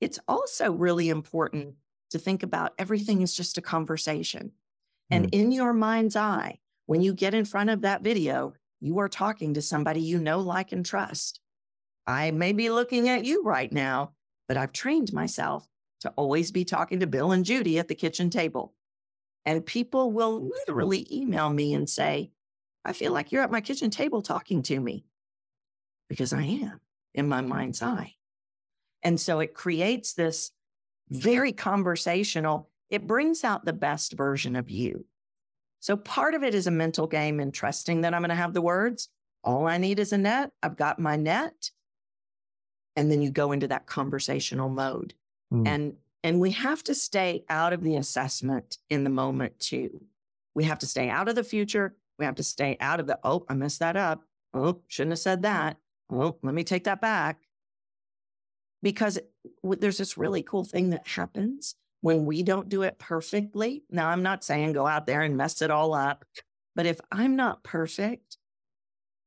It's 0.00 0.18
also 0.28 0.72
really 0.72 1.08
important 1.08 1.74
to 2.10 2.18
think 2.18 2.42
about 2.42 2.74
everything 2.78 3.22
is 3.22 3.34
just 3.34 3.58
a 3.58 3.62
conversation. 3.62 4.52
And 5.10 5.26
mm. 5.26 5.34
in 5.34 5.52
your 5.52 5.72
mind's 5.72 6.16
eye, 6.16 6.58
when 6.86 7.02
you 7.02 7.14
get 7.14 7.34
in 7.34 7.44
front 7.44 7.70
of 7.70 7.82
that 7.82 8.02
video, 8.02 8.54
you 8.80 8.98
are 8.98 9.08
talking 9.08 9.54
to 9.54 9.62
somebody 9.62 10.00
you 10.00 10.18
know, 10.18 10.40
like, 10.40 10.72
and 10.72 10.84
trust. 10.84 11.40
I 12.06 12.30
may 12.30 12.52
be 12.52 12.70
looking 12.70 13.08
at 13.08 13.24
you 13.24 13.42
right 13.42 13.70
now, 13.70 14.12
but 14.48 14.56
I've 14.56 14.72
trained 14.72 15.12
myself 15.12 15.66
to 16.00 16.10
always 16.16 16.50
be 16.50 16.64
talking 16.64 17.00
to 17.00 17.06
Bill 17.06 17.32
and 17.32 17.44
Judy 17.44 17.78
at 17.78 17.88
the 17.88 17.94
kitchen 17.94 18.30
table. 18.30 18.74
And 19.44 19.64
people 19.64 20.12
will 20.12 20.48
literally 20.48 21.06
email 21.10 21.50
me 21.50 21.74
and 21.74 21.88
say, 21.88 22.30
I 22.84 22.92
feel 22.92 23.12
like 23.12 23.30
you're 23.30 23.42
at 23.42 23.50
my 23.50 23.60
kitchen 23.60 23.90
table 23.90 24.22
talking 24.22 24.62
to 24.62 24.80
me 24.80 25.04
because 26.10 26.32
I 26.34 26.42
am 26.42 26.80
in 27.14 27.28
my 27.28 27.40
mind's 27.40 27.80
eye. 27.80 28.16
And 29.02 29.18
so 29.18 29.38
it 29.38 29.54
creates 29.54 30.12
this 30.12 30.50
very 31.08 31.52
conversational, 31.52 32.68
it 32.90 33.06
brings 33.06 33.44
out 33.44 33.64
the 33.64 33.72
best 33.72 34.12
version 34.12 34.56
of 34.56 34.68
you. 34.68 35.06
So 35.78 35.96
part 35.96 36.34
of 36.34 36.42
it 36.42 36.54
is 36.54 36.66
a 36.66 36.72
mental 36.72 37.06
game 37.06 37.40
and 37.40 37.54
trusting 37.54 38.02
that 38.02 38.12
I'm 38.12 38.20
going 38.20 38.28
to 38.28 38.34
have 38.34 38.52
the 38.52 38.60
words. 38.60 39.08
All 39.42 39.66
I 39.66 39.78
need 39.78 39.98
is 39.98 40.12
a 40.12 40.18
net. 40.18 40.50
I've 40.62 40.76
got 40.76 40.98
my 40.98 41.16
net. 41.16 41.70
And 42.96 43.10
then 43.10 43.22
you 43.22 43.30
go 43.30 43.52
into 43.52 43.68
that 43.68 43.86
conversational 43.86 44.68
mode. 44.68 45.14
Mm. 45.52 45.66
And 45.66 45.92
and 46.22 46.38
we 46.38 46.50
have 46.50 46.84
to 46.84 46.94
stay 46.94 47.44
out 47.48 47.72
of 47.72 47.82
the 47.82 47.96
assessment 47.96 48.76
in 48.90 49.04
the 49.04 49.10
moment 49.10 49.58
too. 49.58 50.02
We 50.54 50.64
have 50.64 50.80
to 50.80 50.86
stay 50.86 51.08
out 51.08 51.28
of 51.28 51.34
the 51.34 51.44
future. 51.44 51.94
We 52.18 52.26
have 52.26 52.34
to 52.34 52.42
stay 52.42 52.76
out 52.78 53.00
of 53.00 53.06
the, 53.06 53.18
oh, 53.24 53.46
I 53.48 53.54
messed 53.54 53.78
that 53.78 53.96
up. 53.96 54.22
Oh, 54.52 54.82
shouldn't 54.86 55.12
have 55.12 55.20
said 55.20 55.42
that. 55.42 55.78
Oh, 56.10 56.36
let 56.42 56.54
me 56.54 56.64
take 56.64 56.84
that 56.84 57.00
back. 57.00 57.38
Because 58.82 59.18
there's 59.62 59.98
this 59.98 60.16
really 60.16 60.42
cool 60.42 60.64
thing 60.64 60.90
that 60.90 61.06
happens 61.06 61.74
when 62.00 62.24
we 62.24 62.42
don't 62.42 62.68
do 62.68 62.82
it 62.82 62.98
perfectly. 62.98 63.84
Now, 63.90 64.08
I'm 64.08 64.22
not 64.22 64.42
saying 64.42 64.72
go 64.72 64.86
out 64.86 65.06
there 65.06 65.20
and 65.20 65.36
mess 65.36 65.60
it 65.60 65.70
all 65.70 65.94
up, 65.94 66.24
but 66.74 66.86
if 66.86 66.98
I'm 67.12 67.36
not 67.36 67.62
perfect, 67.62 68.38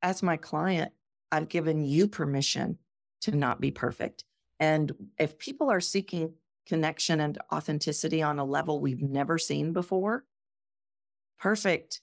as 0.01 0.23
my 0.23 0.37
client, 0.37 0.91
I've 1.31 1.49
given 1.49 1.85
you 1.85 2.07
permission 2.07 2.79
to 3.21 3.31
not 3.31 3.61
be 3.61 3.71
perfect. 3.71 4.25
And 4.59 4.91
if 5.17 5.37
people 5.37 5.69
are 5.69 5.79
seeking 5.79 6.33
connection 6.65 7.19
and 7.19 7.37
authenticity 7.51 8.21
on 8.21 8.39
a 8.39 8.45
level 8.45 8.79
we've 8.79 9.01
never 9.01 9.37
seen 9.37 9.71
before, 9.71 10.25
perfect 11.39 12.01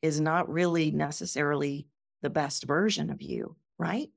is 0.00 0.20
not 0.20 0.48
really 0.48 0.90
necessarily 0.90 1.86
the 2.22 2.30
best 2.30 2.64
version 2.64 3.10
of 3.10 3.20
you, 3.20 3.56
right? 3.82 4.10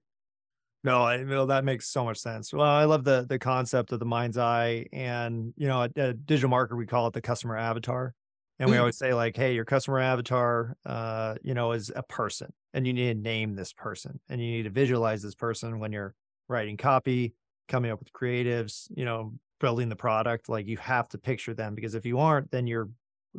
No, 0.84 1.04
I 1.04 1.18
know 1.24 1.48
that 1.48 1.64
makes 1.66 1.88
so 1.88 2.04
much 2.06 2.18
sense. 2.20 2.54
Well, 2.54 2.66
I 2.66 2.86
love 2.86 3.04
the 3.04 3.26
the 3.28 3.40
concept 3.40 3.92
of 3.92 4.00
the 4.00 4.06
mind's 4.06 4.38
eye, 4.38 4.88
and 4.94 5.54
you 5.58 5.68
know, 5.68 5.84
at, 5.84 5.98
at 5.98 6.26
digital 6.26 6.50
marketer 6.50 6.78
we 6.78 6.86
call 6.86 7.08
it 7.08 7.14
the 7.14 7.22
customer 7.22 7.58
avatar, 7.58 8.14
and 8.60 8.70
we 8.70 8.78
Mm. 8.78 8.80
always 8.80 8.98
say 8.98 9.14
like, 9.16 9.36
hey, 9.36 9.56
your 9.56 9.66
customer 9.66 10.00
avatar, 10.00 10.78
uh, 10.86 11.36
you 11.44 11.56
know, 11.56 11.72
is 11.72 11.92
a 11.96 12.04
person, 12.04 12.54
and 12.74 12.86
you 12.86 12.94
need 12.94 13.14
to 13.16 13.20
name 13.20 13.56
this 13.56 13.74
person, 13.74 14.20
and 14.30 14.40
you 14.42 14.48
need 14.52 14.64
to 14.64 14.70
visualize 14.70 15.24
this 15.24 15.34
person 15.36 15.80
when 15.80 15.92
you're 15.92 16.14
writing 16.48 16.78
copy, 16.78 17.34
coming 17.68 17.90
up 17.90 18.00
with 18.00 18.14
creatives, 18.14 18.88
you 18.96 19.06
know, 19.06 19.34
building 19.60 19.90
the 19.90 19.96
product. 19.96 20.50
Like 20.50 20.68
you 20.68 20.78
have 20.78 21.10
to 21.10 21.18
picture 21.18 21.56
them 21.56 21.74
because 21.74 21.96
if 21.96 22.06
you 22.06 22.20
aren't, 22.20 22.52
then 22.52 22.68
you're 22.68 22.92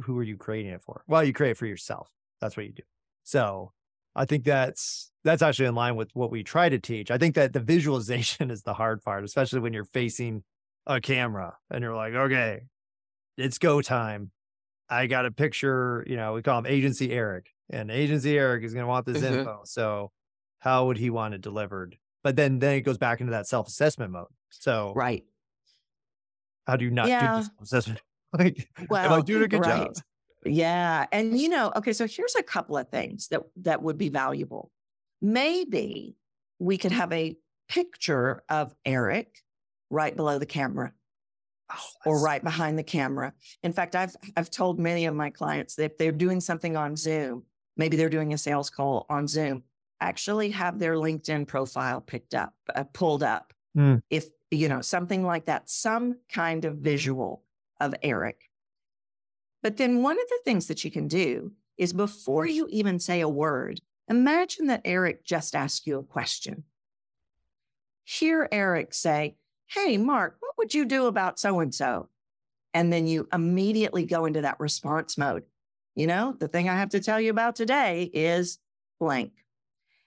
who 0.02 0.18
are 0.18 0.24
you 0.24 0.36
creating 0.36 0.72
it 0.72 0.82
for? 0.82 1.04
Well, 1.06 1.22
you 1.22 1.32
create 1.32 1.52
it 1.52 1.56
for 1.58 1.66
yourself. 1.66 2.10
That's 2.40 2.56
what 2.56 2.66
you 2.66 2.72
do. 2.72 2.82
So 3.22 3.72
I 4.16 4.24
think 4.24 4.44
that's 4.44 5.12
that's 5.24 5.42
actually 5.42 5.66
in 5.66 5.74
line 5.74 5.96
with 5.96 6.10
what 6.14 6.30
we 6.30 6.42
try 6.42 6.68
to 6.68 6.78
teach. 6.78 7.10
I 7.10 7.18
think 7.18 7.34
that 7.36 7.52
the 7.52 7.60
visualization 7.60 8.50
is 8.52 8.62
the 8.62 8.74
hard 8.74 9.02
part, 9.02 9.24
especially 9.24 9.60
when 9.60 9.72
you're 9.72 9.84
facing 9.84 10.42
a 10.86 11.00
camera 11.00 11.56
and 11.70 11.82
you're 11.82 11.94
like, 11.94 12.14
okay, 12.14 12.62
it's 13.36 13.58
go 13.58 13.82
time. 13.82 14.32
I 14.88 15.06
got 15.08 15.26
a 15.26 15.32
picture, 15.32 16.04
you 16.06 16.16
know, 16.16 16.34
we 16.34 16.42
call 16.42 16.58
him 16.60 16.66
Agency 16.66 17.12
Eric, 17.12 17.50
and 17.70 17.90
Agency 17.90 18.38
Eric 18.38 18.64
is 18.64 18.72
going 18.72 18.84
to 18.84 18.88
want 18.88 19.04
this 19.04 19.20
Mhm. 19.22 19.40
info. 19.40 19.62
So, 19.64 20.12
how 20.60 20.86
would 20.86 20.96
he 20.96 21.10
want 21.10 21.34
it 21.34 21.40
delivered? 21.40 21.98
But 22.22 22.36
then, 22.36 22.60
then 22.60 22.76
it 22.76 22.82
goes 22.82 22.96
back 22.98 23.20
into 23.20 23.32
that 23.32 23.46
self 23.48 23.66
assessment 23.68 24.12
mode. 24.12 24.28
So, 24.50 24.92
Right. 24.94 25.24
how 26.66 26.76
do 26.76 26.84
you 26.84 26.90
not 26.90 27.06
do 27.06 27.10
Yeah. 27.10 27.36
the 27.36 27.42
self 27.42 27.60
assessment? 27.62 28.00
like, 28.38 28.68
am 28.78 28.86
I 28.90 28.90
Well, 28.90 29.22
doing 29.22 29.42
a 29.42 29.48
good 29.48 29.64
job? 29.64 29.94
Yeah. 30.46 31.06
And 31.12 31.38
you 31.38 31.48
know, 31.48 31.72
okay, 31.76 31.92
so 31.92 32.06
here's 32.06 32.34
a 32.36 32.42
couple 32.42 32.76
of 32.76 32.88
things 32.88 33.28
that 33.28 33.42
that 33.62 33.82
would 33.82 33.98
be 33.98 34.08
valuable. 34.08 34.70
Maybe 35.20 36.16
we 36.58 36.78
could 36.78 36.92
have 36.92 37.12
a 37.12 37.36
picture 37.68 38.42
of 38.48 38.74
Eric 38.84 39.42
right 39.90 40.14
below 40.14 40.38
the 40.38 40.46
camera 40.46 40.92
Oh, 41.72 41.84
or 42.04 42.20
right 42.20 42.42
behind 42.42 42.78
the 42.78 42.84
camera. 42.84 43.32
In 43.64 43.72
fact, 43.72 43.96
I've 43.96 44.14
I've 44.36 44.50
told 44.50 44.78
many 44.78 45.06
of 45.06 45.14
my 45.14 45.30
clients 45.30 45.74
that 45.76 45.84
if 45.84 45.98
they're 45.98 46.12
doing 46.12 46.40
something 46.40 46.76
on 46.76 46.94
Zoom, 46.94 47.42
maybe 47.76 47.96
they're 47.96 48.08
doing 48.08 48.32
a 48.32 48.38
sales 48.38 48.70
call 48.70 49.04
on 49.08 49.26
Zoom, 49.26 49.64
actually 50.00 50.50
have 50.50 50.78
their 50.78 50.94
LinkedIn 50.94 51.48
profile 51.48 52.00
picked 52.00 52.34
up, 52.34 52.54
uh, 52.74 52.84
pulled 52.92 53.24
up. 53.24 53.52
Mm. 53.76 54.00
If 54.10 54.26
you 54.52 54.68
know 54.68 54.80
something 54.80 55.24
like 55.24 55.46
that, 55.46 55.68
some 55.68 56.18
kind 56.32 56.64
of 56.64 56.76
visual 56.76 57.42
of 57.80 57.94
Eric. 58.02 58.48
But 59.66 59.78
then 59.78 60.00
one 60.00 60.16
of 60.16 60.28
the 60.28 60.38
things 60.44 60.68
that 60.68 60.84
you 60.84 60.92
can 60.92 61.08
do 61.08 61.50
is 61.76 61.92
before 61.92 62.46
you 62.46 62.68
even 62.70 63.00
say 63.00 63.20
a 63.20 63.28
word, 63.28 63.80
imagine 64.08 64.68
that 64.68 64.82
Eric 64.84 65.24
just 65.24 65.56
asked 65.56 65.88
you 65.88 65.98
a 65.98 66.04
question. 66.04 66.62
Hear 68.04 68.48
Eric 68.52 68.94
say, 68.94 69.34
Hey, 69.66 69.96
Mark, 69.96 70.36
what 70.38 70.56
would 70.56 70.72
you 70.72 70.84
do 70.84 71.06
about 71.06 71.40
so 71.40 71.58
and 71.58 71.74
so? 71.74 72.08
And 72.74 72.92
then 72.92 73.08
you 73.08 73.26
immediately 73.32 74.06
go 74.06 74.26
into 74.26 74.42
that 74.42 74.60
response 74.60 75.18
mode. 75.18 75.42
You 75.96 76.06
know, 76.06 76.36
the 76.38 76.46
thing 76.46 76.68
I 76.68 76.76
have 76.76 76.90
to 76.90 77.00
tell 77.00 77.20
you 77.20 77.32
about 77.32 77.56
today 77.56 78.08
is 78.14 78.60
blank. 79.00 79.32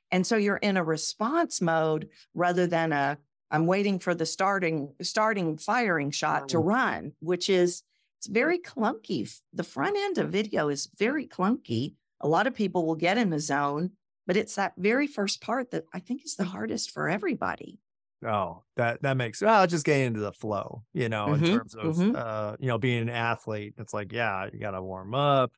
And 0.10 0.26
so 0.26 0.38
you're 0.38 0.56
in 0.56 0.78
a 0.78 0.84
response 0.86 1.60
mode 1.60 2.08
rather 2.34 2.66
than 2.66 2.94
a 2.94 3.18
I'm 3.52 3.66
waiting 3.66 4.00
for 4.00 4.16
the 4.16 4.26
starting 4.26 4.94
starting 5.02 5.58
firing 5.58 6.12
shot 6.12 6.48
to 6.50 6.60
run, 6.60 7.12
which 7.20 7.50
is 7.50 7.84
it's 8.20 8.28
very 8.28 8.60
clunky. 8.60 9.42
The 9.54 9.64
front 9.64 9.98
end 9.98 10.18
of 10.18 10.32
video 10.32 10.70
is 10.70 10.88
very 10.98 11.28
clunky. 11.28 11.96
A 12.22 12.28
lot 12.28 12.48
of 12.48 12.54
people 12.54 12.86
will 12.86 12.96
get 12.96 13.18
in 13.18 13.30
the 13.32 13.40
zone, 13.40 13.92
but 14.28 14.38
it's 14.38 14.56
that 14.56 14.74
very 14.78 15.08
first 15.08 15.42
part 15.42 15.72
that 15.72 15.86
I 15.94 16.00
think 16.00 16.26
is 16.26 16.36
the 16.36 16.46
hardest 16.46 16.92
for 16.92 17.10
everybody. 17.10 17.80
Oh, 18.26 18.66
that 18.76 19.02
that 19.04 19.16
makes 19.16 19.42
well, 19.42 19.66
just 19.66 19.86
getting 19.86 20.08
into 20.08 20.20
the 20.20 20.34
flow, 20.34 20.84
you 20.94 21.08
know, 21.08 21.34
in 21.34 21.42
Mhm, 21.42 21.44
terms 21.44 21.74
of 21.76 21.96
mhm. 21.96 22.14
uh, 22.14 22.58
you 22.60 22.68
know, 22.68 22.78
being 22.78 23.02
an 23.02 23.10
athlete. 23.10 23.76
It's 23.78 23.94
like, 23.94 24.12
yeah, 24.12 24.50
you 24.52 24.60
gotta 24.60 24.82
warm 24.84 25.16
up, 25.16 25.54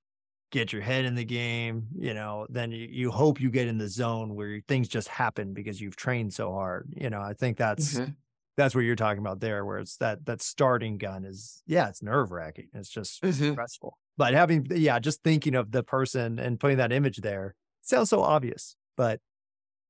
get 0.52 0.74
your 0.74 0.82
head 0.84 1.06
in 1.06 1.16
the 1.16 1.26
game, 1.26 1.88
you 1.98 2.14
know, 2.14 2.48
then 2.50 2.72
you, 2.72 2.88
you 2.92 3.12
hope 3.12 3.42
you 3.42 3.52
get 3.52 3.68
in 3.68 3.78
the 3.80 3.88
zone 3.90 4.36
where 4.36 4.62
things 4.68 4.90
just 4.90 5.08
happen 5.08 5.54
because 5.54 5.82
you've 5.82 5.96
trained 5.96 6.34
so 6.34 6.52
hard. 6.52 6.94
You 6.98 7.10
know, 7.12 7.22
I 7.22 7.34
think 7.36 7.58
that's 7.58 8.02
Mhm. 8.02 8.16
That's 8.58 8.76
what 8.76 8.82
you're 8.82 8.96
talking 8.96 9.20
about 9.22 9.40
there, 9.40 9.66
where 9.66 9.80
it's 9.80 9.98
that 9.98 10.26
that 10.26 10.42
starting 10.42 10.98
gun 10.98 11.26
is 11.26 11.64
yeah, 11.68 11.88
it's 11.90 12.04
nerve 12.04 12.32
wracking. 12.32 12.68
It's 12.74 12.90
just 12.90 13.22
Mhm. 13.24 13.54
stressful. 13.54 13.98
But 14.18 14.34
having 14.34 14.68
yeah, 14.72 15.00
just 15.00 15.24
thinking 15.24 15.56
of 15.56 15.72
the 15.72 15.84
person 15.84 16.38
and 16.40 16.60
putting 16.60 16.78
that 16.78 16.92
image 16.92 17.18
there 17.18 17.56
sounds 17.82 18.10
so 18.10 18.22
obvious, 18.22 18.76
but 18.98 19.20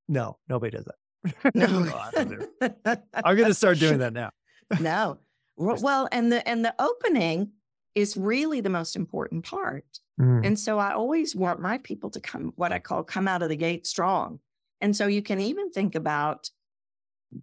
no, 0.07 0.37
nobody 0.47 0.75
does 0.77 0.85
that. 0.85 1.51
No. 1.55 1.65
I 1.67 2.11
don't 2.11 2.29
do 2.29 2.47
it. 2.61 2.99
I'm 3.13 3.37
gonna 3.37 3.53
start 3.53 3.79
doing 3.79 3.99
that 3.99 4.13
now. 4.13 4.31
no. 4.79 5.19
Well- 5.57 5.77
Well, 5.81 6.09
and 6.11 6.31
the 6.31 6.47
and 6.47 6.63
the 6.65 6.73
opening 6.79 7.51
is 7.93 8.15
really 8.15 8.61
the 8.61 8.69
most 8.69 8.95
important 8.95 9.43
part. 9.43 9.85
Mm, 10.19 10.45
And 10.45 10.59
so 10.59 10.79
I 10.79 10.93
always 10.93 11.35
want 11.35 11.59
my 11.59 11.77
people 11.79 12.09
to 12.11 12.21
come, 12.21 12.53
what 12.55 12.71
I 12.71 12.79
call 12.79 13.03
come 13.03 13.27
out 13.27 13.41
of 13.43 13.49
the 13.49 13.55
gate 13.57 13.85
strong. 13.85 14.39
And 14.79 14.95
so 14.95 15.07
you 15.07 15.21
can 15.21 15.39
even 15.41 15.69
think 15.71 15.93
about 15.93 16.49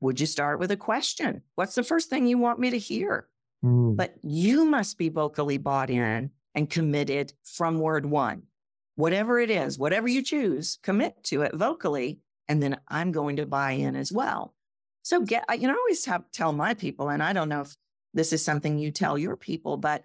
would 0.00 0.21
you 0.21 0.26
start 0.26 0.59
with 0.59 0.71
a 0.71 0.76
question? 0.76 1.42
What's 1.54 1.75
the 1.75 1.83
first 1.83 2.11
thing 2.11 2.26
you 2.26 2.38
want 2.38 2.59
me 2.59 2.71
to 2.71 2.78
hear? 2.78 3.28
mm, 3.64 3.97
But 3.97 4.16
you 4.23 4.64
must 4.64 4.99
be 4.99 5.09
vocally 5.09 5.59
bought 5.59 5.90
in 5.90 6.30
and 6.54 6.71
committed 6.71 7.33
from 7.45 7.78
word 7.80 8.07
one. 8.07 8.42
Whatever 8.97 9.38
it 9.38 9.50
is, 9.50 9.78
whatever 9.78 10.09
you 10.09 10.23
choose, 10.23 10.78
commit 10.83 11.23
to 11.25 11.42
it 11.42 11.54
vocally. 11.54 12.21
And 12.49 12.62
then 12.62 12.80
I'm 12.88 13.12
going 13.12 13.37
to 13.37 13.47
buy 13.47 13.73
in 13.73 13.95
as 13.95 14.11
well. 14.11 14.54
So 15.02 15.21
get, 15.21 15.45
you 15.61 15.68
know, 15.68 15.75
I 15.75 15.76
always 15.76 16.04
have 16.07 16.30
tell 16.33 16.52
my 16.52 16.75
people, 16.75 17.09
and 17.09 17.23
I 17.23 17.33
don't 17.33 17.49
know 17.49 17.61
if 17.62 17.76
this 18.14 18.33
is 18.33 18.45
something 18.45 18.78
you 18.78 18.90
tell 18.90 19.16
your 19.16 19.37
people, 19.37 19.76
but 19.76 20.04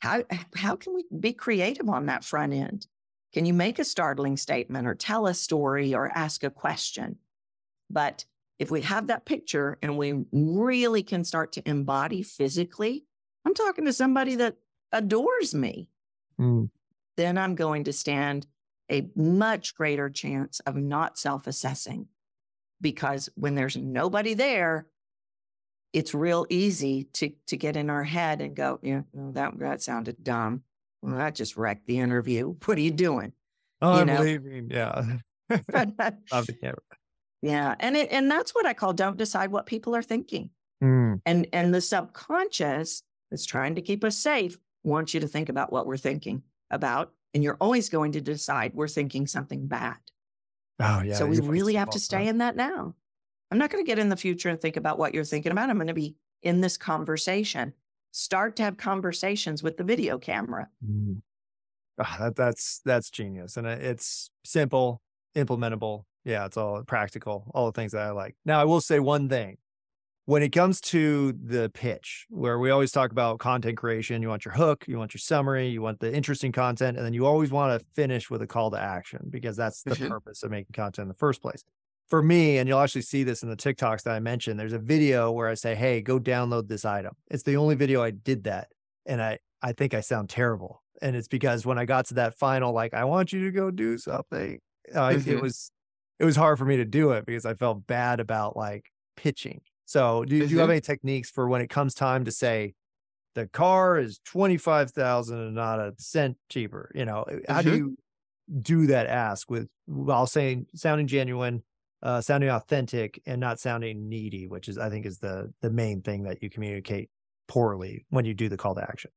how, 0.00 0.24
how 0.56 0.76
can 0.76 0.94
we 0.94 1.04
be 1.20 1.32
creative 1.32 1.88
on 1.88 2.06
that 2.06 2.24
front 2.24 2.52
end? 2.52 2.86
Can 3.32 3.46
you 3.46 3.54
make 3.54 3.78
a 3.78 3.84
startling 3.84 4.36
statement 4.36 4.86
or 4.86 4.94
tell 4.94 5.26
a 5.26 5.34
story 5.34 5.94
or 5.94 6.10
ask 6.14 6.42
a 6.44 6.50
question? 6.50 7.16
But 7.88 8.24
if 8.62 8.70
we 8.70 8.80
have 8.82 9.08
that 9.08 9.26
picture 9.26 9.76
and 9.82 9.98
we 9.98 10.22
really 10.30 11.02
can 11.02 11.24
start 11.24 11.50
to 11.50 11.68
embody 11.68 12.22
physically, 12.22 13.04
I'm 13.44 13.54
talking 13.54 13.86
to 13.86 13.92
somebody 13.92 14.36
that 14.36 14.54
adores 14.92 15.52
me, 15.52 15.88
mm. 16.40 16.70
then 17.16 17.38
I'm 17.38 17.56
going 17.56 17.82
to 17.84 17.92
stand 17.92 18.46
a 18.88 19.08
much 19.16 19.74
greater 19.74 20.08
chance 20.08 20.60
of 20.60 20.76
not 20.76 21.18
self 21.18 21.48
assessing. 21.48 22.06
Because 22.80 23.28
when 23.34 23.56
there's 23.56 23.76
nobody 23.76 24.34
there, 24.34 24.86
it's 25.92 26.14
real 26.14 26.46
easy 26.48 27.08
to, 27.14 27.32
to 27.48 27.56
get 27.56 27.76
in 27.76 27.90
our 27.90 28.04
head 28.04 28.40
and 28.40 28.54
go, 28.54 28.78
yeah, 28.80 29.02
well, 29.12 29.32
that, 29.32 29.58
that 29.58 29.82
sounded 29.82 30.22
dumb. 30.22 30.62
Well, 31.02 31.16
that 31.16 31.34
just 31.34 31.56
wrecked 31.56 31.86
the 31.88 31.98
interview. 31.98 32.54
What 32.64 32.78
are 32.78 32.80
you 32.80 32.92
doing? 32.92 33.32
Oh, 33.80 33.98
You 33.98 34.04
know? 34.04 34.20
leaving. 34.20 34.70
Yeah. 34.70 35.16
Off 35.50 36.46
the 36.46 36.56
camera. 36.60 36.76
Yeah. 37.42 37.74
And 37.80 37.96
it, 37.96 38.08
and 38.10 38.30
that's 38.30 38.54
what 38.54 38.66
I 38.66 38.72
call 38.72 38.92
don't 38.92 39.18
decide 39.18 39.50
what 39.50 39.66
people 39.66 39.94
are 39.94 40.02
thinking. 40.02 40.50
Mm, 40.82 41.20
And 41.26 41.46
and 41.52 41.74
the 41.74 41.80
subconscious 41.80 43.02
that's 43.30 43.46
trying 43.46 43.74
to 43.74 43.82
keep 43.82 44.04
us 44.04 44.16
safe 44.16 44.58
wants 44.84 45.14
you 45.14 45.20
to 45.20 45.28
think 45.28 45.48
about 45.48 45.72
what 45.72 45.86
we're 45.86 45.96
thinking 45.96 46.42
about. 46.70 47.12
And 47.34 47.42
you're 47.42 47.56
always 47.60 47.88
going 47.88 48.12
to 48.12 48.20
decide 48.20 48.74
we're 48.74 48.88
thinking 48.88 49.26
something 49.26 49.66
bad. 49.66 49.96
Oh 50.80 51.02
yeah. 51.02 51.14
so 51.14 51.26
we 51.26 51.40
really 51.40 51.74
have 51.74 51.90
to 51.90 52.00
stay 52.00 52.26
in 52.26 52.38
that 52.38 52.56
now. 52.56 52.94
I'm 53.50 53.58
not 53.58 53.70
going 53.70 53.84
to 53.84 53.86
get 53.86 53.98
in 53.98 54.08
the 54.08 54.16
future 54.16 54.48
and 54.48 54.60
think 54.60 54.76
about 54.76 54.98
what 54.98 55.14
you're 55.14 55.24
thinking 55.24 55.52
about. 55.52 55.68
I'm 55.70 55.76
going 55.76 55.86
to 55.86 55.94
be 55.94 56.16
in 56.42 56.60
this 56.60 56.76
conversation. 56.76 57.72
Start 58.10 58.56
to 58.56 58.62
have 58.62 58.76
conversations 58.76 59.62
with 59.62 59.76
the 59.76 59.84
video 59.84 60.18
camera. 60.18 60.68
Mm. 60.86 61.22
Ah, 61.98 62.16
that, 62.20 62.36
that's 62.36 62.80
that's 62.84 63.10
genius, 63.10 63.56
and 63.56 63.66
it's 63.66 64.30
simple, 64.44 65.02
implementable. 65.36 66.04
Yeah, 66.24 66.46
it's 66.46 66.56
all 66.56 66.82
practical, 66.84 67.50
all 67.54 67.66
the 67.66 67.72
things 67.72 67.92
that 67.92 68.02
I 68.02 68.10
like. 68.10 68.36
Now, 68.44 68.60
I 68.60 68.64
will 68.64 68.80
say 68.80 69.00
one 69.00 69.28
thing: 69.28 69.58
when 70.26 70.42
it 70.42 70.50
comes 70.50 70.80
to 70.82 71.32
the 71.32 71.70
pitch, 71.74 72.26
where 72.30 72.58
we 72.58 72.70
always 72.70 72.92
talk 72.92 73.12
about 73.12 73.40
content 73.40 73.78
creation, 73.78 74.22
you 74.22 74.28
want 74.28 74.44
your 74.44 74.54
hook, 74.54 74.86
you 74.88 74.98
want 74.98 75.14
your 75.14 75.20
summary, 75.20 75.68
you 75.68 75.82
want 75.82 76.00
the 76.00 76.14
interesting 76.14 76.52
content, 76.52 76.96
and 76.96 77.06
then 77.06 77.14
you 77.14 77.26
always 77.26 77.50
want 77.52 77.80
to 77.80 77.86
finish 77.94 78.30
with 78.30 78.42
a 78.42 78.46
call 78.48 78.70
to 78.72 78.78
action 78.80 79.28
because 79.30 79.56
that's 79.56 79.84
the 79.84 79.96
Mhm. 79.96 80.12
purpose 80.12 80.42
of 80.44 80.50
making 80.52 80.74
content 80.74 81.04
in 81.04 81.08
the 81.08 81.14
first 81.14 81.42
place. 81.42 81.64
For 82.08 82.22
me, 82.22 82.58
and 82.58 82.68
you'll 82.68 82.80
actually 82.80 83.02
see 83.02 83.24
this 83.24 83.42
in 83.42 83.48
the 83.48 83.56
TikToks 83.56 84.02
that 84.04 84.14
I 84.14 84.20
mentioned, 84.20 84.60
there's 84.60 84.74
a 84.74 84.78
video 84.78 85.32
where 85.32 85.48
I 85.48 85.54
say, 85.54 85.74
Hey, 85.74 86.02
go 86.02 86.18
download 86.20 86.68
this 86.68 86.84
item. 86.84 87.14
It's 87.30 87.44
the 87.44 87.56
only 87.56 87.74
video 87.74 88.02
I 88.02 88.10
did 88.10 88.44
that. 88.44 88.68
And 89.06 89.22
I, 89.22 89.38
I 89.62 89.72
think 89.72 89.94
I 89.94 90.00
sound 90.00 90.28
terrible. 90.28 90.82
And 91.00 91.16
it's 91.16 91.28
because 91.28 91.64
when 91.66 91.78
I 91.78 91.86
got 91.86 92.06
to 92.06 92.14
that 92.14 92.34
final, 92.38 92.72
like, 92.72 92.94
I 92.94 93.04
want 93.04 93.32
you 93.32 93.44
to 93.44 93.50
go 93.50 93.70
do 93.70 93.96
something, 93.98 94.60
uh, 94.94 95.18
it 95.26 95.36
Mhm. 95.36 95.40
was, 95.40 95.70
it 96.22 96.24
was 96.24 96.36
hard 96.36 96.58
for 96.58 96.64
me 96.64 96.76
to 96.78 96.84
do 96.86 97.10
it 97.10 97.26
because 97.26 97.44
I 97.44 97.54
felt 97.54 97.86
bad 97.86 98.20
about 98.20 98.56
like 98.56 98.90
pitching. 99.16 99.60
So 99.84 100.24
do, 100.24 100.36
you- 100.36 100.46
do 100.46 100.54
you 100.54 100.60
have 100.60 100.68
Mhm. 100.68 100.72
any 100.72 100.80
techniques 100.80 101.30
for 101.30 101.48
when 101.48 101.60
it 101.60 101.68
comes 101.68 101.94
time 101.94 102.24
to 102.24 102.30
say, 102.30 102.74
the 103.34 103.48
car 103.48 103.98
is 103.98 104.20
25,000 104.24 105.38
and 105.38 105.54
not 105.54 105.80
a 105.80 105.94
cent 105.98 106.38
cheaper, 106.48 106.92
you 106.94 107.04
know, 107.04 107.24
how 107.48 107.62
do 107.62 107.70
Mhm. 107.72 107.76
you 107.78 107.98
do 108.60 108.86
that 108.88 109.06
ask 109.06 109.50
with 109.50 109.68
while 109.86 110.26
saying 110.26 110.66
sounding 110.74 111.06
genuine, 111.06 111.62
uh, 112.02 112.20
sounding 112.20 112.50
authentic 112.50 113.20
and 113.26 113.40
not 113.40 113.58
sounding 113.60 114.08
needy, 114.08 114.46
which 114.48 114.68
is 114.68 114.78
I 114.78 114.90
think 114.90 115.06
is 115.06 115.18
the 115.20 115.52
the 115.62 115.70
main 115.70 116.02
thing 116.02 116.24
that 116.24 116.42
you 116.42 116.50
communicate 116.50 117.10
poorly 117.48 118.06
when 118.10 118.24
you 118.26 118.34
do 118.34 118.48
the 118.48 118.56
call 118.58 118.74
to 118.76 118.82
action. 118.82 119.10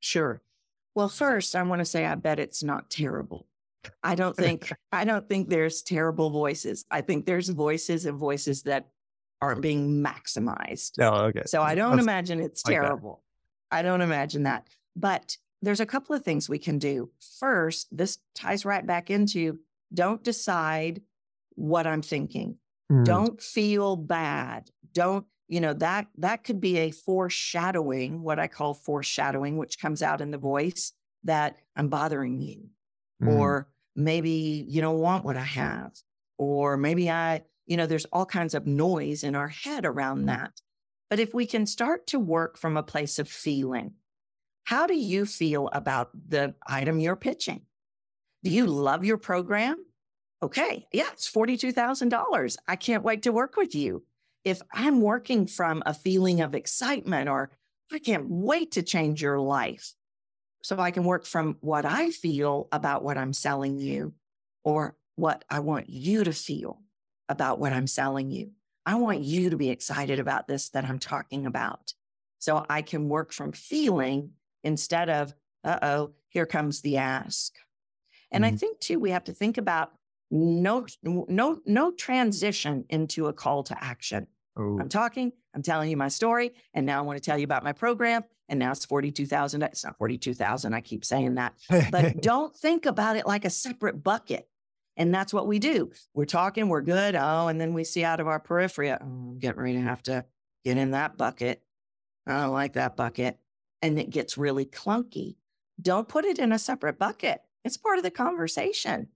Sure. 0.00 0.42
Well, 0.94 1.08
first, 1.08 1.54
I 1.56 1.62
want 1.62 1.80
to 1.80 1.84
say 1.84 2.06
I 2.06 2.14
bet 2.16 2.38
it's 2.40 2.62
not 2.62 2.90
terrible. 2.90 3.46
I 4.02 4.14
don't 4.14 4.36
think 4.44 4.72
I 4.92 5.04
don't 5.04 5.28
think 5.28 5.48
there's 5.48 5.82
terrible 5.82 6.30
voices. 6.30 6.84
I 6.90 7.00
think 7.00 7.26
there's 7.26 7.48
voices 7.48 8.06
and 8.06 8.18
voices 8.18 8.62
that 8.64 8.88
aren't 9.40 9.62
being 9.62 10.02
maximized. 10.02 10.98
No, 10.98 11.12
okay. 11.14 11.42
So 11.46 11.62
I 11.62 11.74
don't 11.74 11.90
That's- 11.92 12.04
imagine 12.04 12.40
it's 12.40 12.66
like 12.66 12.74
terrible. 12.74 13.22
I 13.70 13.82
don't 13.82 14.00
imagine 14.00 14.44
that. 14.44 14.66
But 14.96 15.36
there's 15.62 15.80
a 15.80 15.86
couple 15.86 16.14
of 16.16 16.24
things 16.24 16.48
we 16.48 16.58
can 16.58 16.78
do. 16.78 17.10
First, 17.38 17.88
this 17.96 18.18
ties 18.34 18.64
right 18.64 18.86
back 18.86 19.10
into 19.10 19.58
don't 19.92 20.22
decide 20.24 21.02
what 21.54 21.86
I'm 21.86 22.02
thinking. 22.02 22.56
Mm, 22.90 23.04
Don't 23.04 23.40
feel 23.42 23.96
bad. 23.96 24.70
Don't, 24.92 25.26
you 25.48 25.60
know, 25.60 25.72
that 25.74 26.06
that 26.18 26.44
could 26.44 26.60
be 26.60 26.78
a 26.78 26.90
foreshadowing, 26.90 28.22
what 28.22 28.38
I 28.38 28.46
call 28.48 28.74
foreshadowing, 28.74 29.56
which 29.56 29.78
comes 29.80 30.02
out 30.02 30.20
in 30.20 30.30
the 30.30 30.38
voice 30.38 30.92
that 31.24 31.56
I'm 31.76 31.88
bothering 31.88 32.40
you 32.40 32.68
mm, 33.22 33.28
or 33.28 33.68
maybe 33.96 34.64
you 34.68 34.80
don't 34.80 34.98
want 34.98 35.24
what 35.24 35.36
I 35.36 35.42
have, 35.42 35.92
or 36.38 36.76
maybe 36.76 37.10
I, 37.10 37.42
you 37.66 37.76
know, 37.76 37.86
there's 37.86 38.06
all 38.06 38.26
kinds 38.26 38.54
of 38.54 38.66
noise 38.66 39.24
in 39.24 39.34
our 39.34 39.48
head 39.48 39.84
around 39.84 40.26
that. 40.26 40.60
But 41.10 41.20
if 41.20 41.32
we 41.32 41.46
can 41.46 41.66
start 41.66 42.06
to 42.08 42.18
work 42.18 42.58
from 42.58 42.76
a 42.76 42.82
place 42.82 43.18
of 43.18 43.28
feeling, 43.28 43.94
how 44.64 44.86
do 44.86 44.94
you 44.94 45.24
feel 45.24 45.68
about 45.72 46.10
the 46.28 46.54
item 46.66 47.00
you're 47.00 47.16
pitching? 47.16 47.62
Do 48.44 48.50
you 48.50 48.66
love 48.66 49.04
your 49.04 49.16
program? 49.16 49.84
Okay, 50.42 50.86
yeah, 50.92 51.08
it's 51.12 51.30
$42,000. 51.30 52.56
I 52.68 52.76
can't 52.76 53.02
wait 53.02 53.22
to 53.22 53.32
work 53.32 53.56
with 53.56 53.74
you. 53.74 54.04
If 54.44 54.62
I'm 54.72 55.00
working 55.00 55.46
from 55.46 55.82
a 55.84 55.92
feeling 55.92 56.40
of 56.40 56.54
excitement 56.54 57.28
or 57.28 57.50
I 57.92 57.98
can't 57.98 58.26
wait 58.28 58.72
to 58.72 58.82
change 58.82 59.20
your 59.20 59.40
life, 59.40 59.94
so 60.62 60.78
I 60.78 60.90
can 60.90 61.04
work 61.04 61.24
from 61.24 61.56
what 61.60 61.84
I 61.84 62.10
feel 62.10 62.68
about 62.72 63.02
what 63.04 63.18
I'm 63.18 63.32
selling 63.32 63.78
you 63.78 64.14
or 64.64 64.96
what 65.16 65.44
I 65.50 65.60
want 65.60 65.88
you 65.88 66.24
to 66.24 66.32
feel 66.32 66.82
about 67.28 67.58
what 67.58 67.72
I'm 67.72 67.86
selling 67.86 68.30
you. 68.30 68.52
I 68.86 68.94
want 68.96 69.20
you 69.20 69.50
to 69.50 69.56
be 69.56 69.70
excited 69.70 70.18
about 70.18 70.48
this 70.48 70.70
that 70.70 70.84
I'm 70.84 70.98
talking 70.98 71.46
about. 71.46 71.92
So 72.38 72.64
I 72.68 72.82
can 72.82 73.08
work 73.08 73.32
from 73.32 73.52
feeling 73.52 74.32
instead 74.64 75.08
of, 75.10 75.34
uh 75.64 75.78
oh, 75.82 76.14
here 76.28 76.46
comes 76.46 76.80
the 76.80 76.96
ask. 76.96 77.54
And 78.30 78.44
I 78.44 78.50
Mhm. 78.50 78.52
think 78.52 78.80
too, 78.80 78.98
we 78.98 79.10
have 79.10 79.24
to 79.24 79.32
think 79.32 79.58
about 79.58 79.92
no, 80.30 80.86
no, 81.02 81.60
no 81.64 81.92
transition 81.92 82.84
into 82.90 83.26
a 83.26 83.32
call 83.32 83.62
to 83.64 83.84
action. 83.84 84.26
Ooh, 84.58 84.78
I'm 84.80 84.88
talking, 84.88 85.32
I'm 85.54 85.62
telling 85.62 85.90
you 85.90 85.96
my 85.96 86.08
story, 86.08 86.54
and 86.74 86.86
now 86.86 86.98
I 86.98 87.02
want 87.02 87.16
to 87.16 87.24
tell 87.24 87.38
you 87.38 87.44
about 87.44 87.64
my 87.64 87.72
program. 87.72 88.24
And 88.48 88.58
now 88.58 88.72
it's 88.72 88.84
42,000. 88.86 89.62
It's 89.62 89.84
not 89.84 89.98
42,000. 89.98 90.72
I 90.72 90.80
keep 90.80 91.04
saying 91.04 91.34
that. 91.34 91.54
But 91.90 92.20
don't 92.22 92.56
think 92.56 92.86
about 92.86 93.16
it 93.16 93.26
like 93.26 93.44
a 93.44 93.50
separate 93.50 94.02
bucket. 94.02 94.48
And 94.96 95.14
that's 95.14 95.32
what 95.32 95.46
we 95.46 95.58
do. 95.58 95.92
We're 96.14 96.24
talking, 96.24 96.68
we're 96.68 96.80
good. 96.80 97.14
Oh, 97.14 97.48
and 97.48 97.60
then 97.60 97.72
we 97.72 97.84
see 97.84 98.04
out 98.04 98.20
of 98.20 98.26
our 98.26 98.40
periphery, 98.40 98.90
oh, 98.90 98.96
I'm 99.00 99.38
getting 99.38 99.60
ready 99.60 99.74
to 99.74 99.82
have 99.82 100.02
to 100.04 100.24
get 100.64 100.76
in 100.76 100.90
that 100.90 101.16
bucket. 101.16 101.62
I 102.26 102.42
don't 102.42 102.52
like 102.52 102.72
that 102.72 102.96
bucket. 102.96 103.38
And 103.80 103.98
it 103.98 104.10
gets 104.10 104.36
really 104.36 104.64
clunky. 104.64 105.36
Don't 105.80 106.08
put 106.08 106.24
it 106.24 106.38
in 106.38 106.52
a 106.52 106.58
separate 106.58 106.98
bucket. 106.98 107.42
It's 107.64 107.76
part 107.76 107.98
of 107.98 108.02
the 108.02 108.10
conversation. 108.10 109.08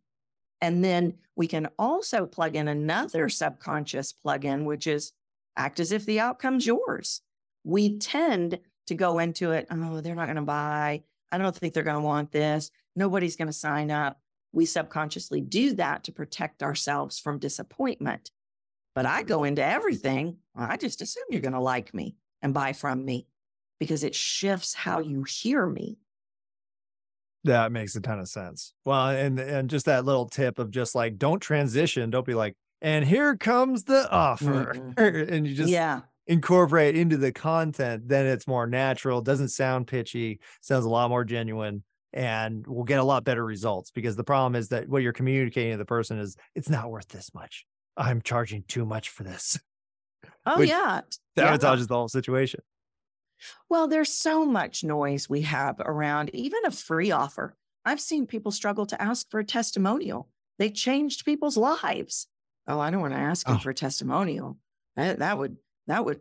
And 0.61 0.85
then 0.85 1.14
we 1.35 1.48
can 1.48 1.68
also 1.78 2.26
plug 2.26 2.55
in 2.55 2.68
another 2.68 3.28
subconscious 3.28 4.12
plug-in, 4.12 4.64
which 4.64 4.87
is 4.87 5.12
act 5.56 5.80
as 5.80 5.92
if 5.92 6.06
the 6.06 6.20
outcome's 6.20 6.66
yours. 6.66 7.20
We 7.64 7.98
tend 7.98 8.58
to 8.86 8.94
go 8.94 9.18
into 9.18 9.52
it, 9.52 9.66
oh, 9.70 10.00
they're 10.00 10.14
not 10.14 10.26
going 10.26 10.36
to 10.36 10.42
buy. 10.42 11.02
I 11.30 11.38
don't 11.38 11.54
think 11.54 11.74
they're 11.74 11.82
going 11.82 11.96
to 11.96 12.06
want 12.06 12.32
this. 12.32 12.70
Nobody's 12.96 13.36
going 13.36 13.46
to 13.46 13.52
sign 13.52 13.90
up. 13.90 14.20
We 14.52 14.66
subconsciously 14.66 15.40
do 15.40 15.74
that 15.74 16.04
to 16.04 16.12
protect 16.12 16.62
ourselves 16.62 17.18
from 17.18 17.38
disappointment. 17.38 18.30
But 18.94 19.06
I 19.06 19.22
go 19.22 19.44
into 19.44 19.64
everything, 19.64 20.36
I 20.54 20.76
just 20.76 21.00
assume 21.00 21.24
you're 21.30 21.40
going 21.40 21.52
to 21.54 21.60
like 21.60 21.94
me 21.94 22.16
and 22.42 22.52
buy 22.52 22.74
from 22.74 23.04
me 23.04 23.26
because 23.80 24.04
it 24.04 24.14
shifts 24.14 24.74
how 24.74 24.98
you 25.00 25.24
hear 25.24 25.66
me. 25.66 25.96
That 27.44 27.72
makes 27.72 27.96
a 27.96 28.00
ton 28.00 28.20
of 28.20 28.28
sense. 28.28 28.74
Well, 28.84 29.08
and 29.08 29.40
and 29.40 29.68
just 29.68 29.86
that 29.86 30.04
little 30.04 30.28
tip 30.28 30.60
of 30.60 30.70
just 30.70 30.94
like 30.94 31.18
don't 31.18 31.40
transition, 31.40 32.10
don't 32.10 32.26
be 32.26 32.34
like, 32.34 32.54
and 32.82 33.04
here 33.04 33.36
comes 33.36 33.84
the 33.84 34.10
offer, 34.10 34.74
mm-hmm. 34.74 35.32
and 35.32 35.46
you 35.46 35.54
just 35.54 35.70
yeah 35.70 36.00
incorporate 36.26 36.96
into 36.96 37.16
the 37.16 37.32
content. 37.32 38.08
Then 38.08 38.26
it's 38.26 38.46
more 38.46 38.66
natural, 38.66 39.22
doesn't 39.22 39.48
sound 39.48 39.86
pitchy, 39.86 40.40
sounds 40.60 40.84
a 40.84 40.90
lot 40.90 41.08
more 41.08 41.24
genuine, 41.24 41.84
and 42.12 42.66
we'll 42.66 42.84
get 42.84 42.98
a 42.98 43.04
lot 43.04 43.24
better 43.24 43.44
results. 43.44 43.90
Because 43.90 44.16
the 44.16 44.24
problem 44.24 44.56
is 44.56 44.68
that 44.68 44.88
what 44.88 45.02
you're 45.02 45.12
communicating 45.12 45.72
to 45.72 45.78
the 45.78 45.84
person 45.84 46.18
is 46.18 46.36
it's 46.54 46.68
not 46.68 46.90
worth 46.90 47.08
this 47.08 47.32
much. 47.32 47.64
I'm 47.96 48.20
charging 48.20 48.64
too 48.66 48.84
much 48.84 49.08
for 49.10 49.22
this. 49.22 49.58
Oh 50.44 50.60
yeah, 50.60 51.02
sabotages 51.38 51.62
yeah. 51.62 51.86
the 51.86 51.94
whole 51.94 52.08
situation. 52.08 52.60
Well, 53.68 53.88
there's 53.88 54.12
so 54.12 54.44
much 54.44 54.84
noise 54.84 55.28
we 55.28 55.42
have 55.42 55.76
around 55.80 56.30
even 56.34 56.64
a 56.64 56.70
free 56.70 57.10
offer. 57.10 57.56
I've 57.84 58.00
seen 58.00 58.26
people 58.26 58.52
struggle 58.52 58.86
to 58.86 59.00
ask 59.00 59.30
for 59.30 59.40
a 59.40 59.44
testimonial. 59.44 60.28
They 60.58 60.70
changed 60.70 61.24
people's 61.24 61.56
lives. 61.56 62.28
Oh, 62.66 62.79
I 62.79 62.90
don't 62.90 63.01
want 63.01 63.14
to 63.14 63.20
ask 63.20 63.46
him 63.46 63.57
oh. 63.57 63.59
for 63.59 63.70
a 63.70 63.75
testimonial. 63.75 64.59
That, 64.96 65.18
that 65.18 65.38
would, 65.38 65.57
that 65.87 66.05
would, 66.05 66.20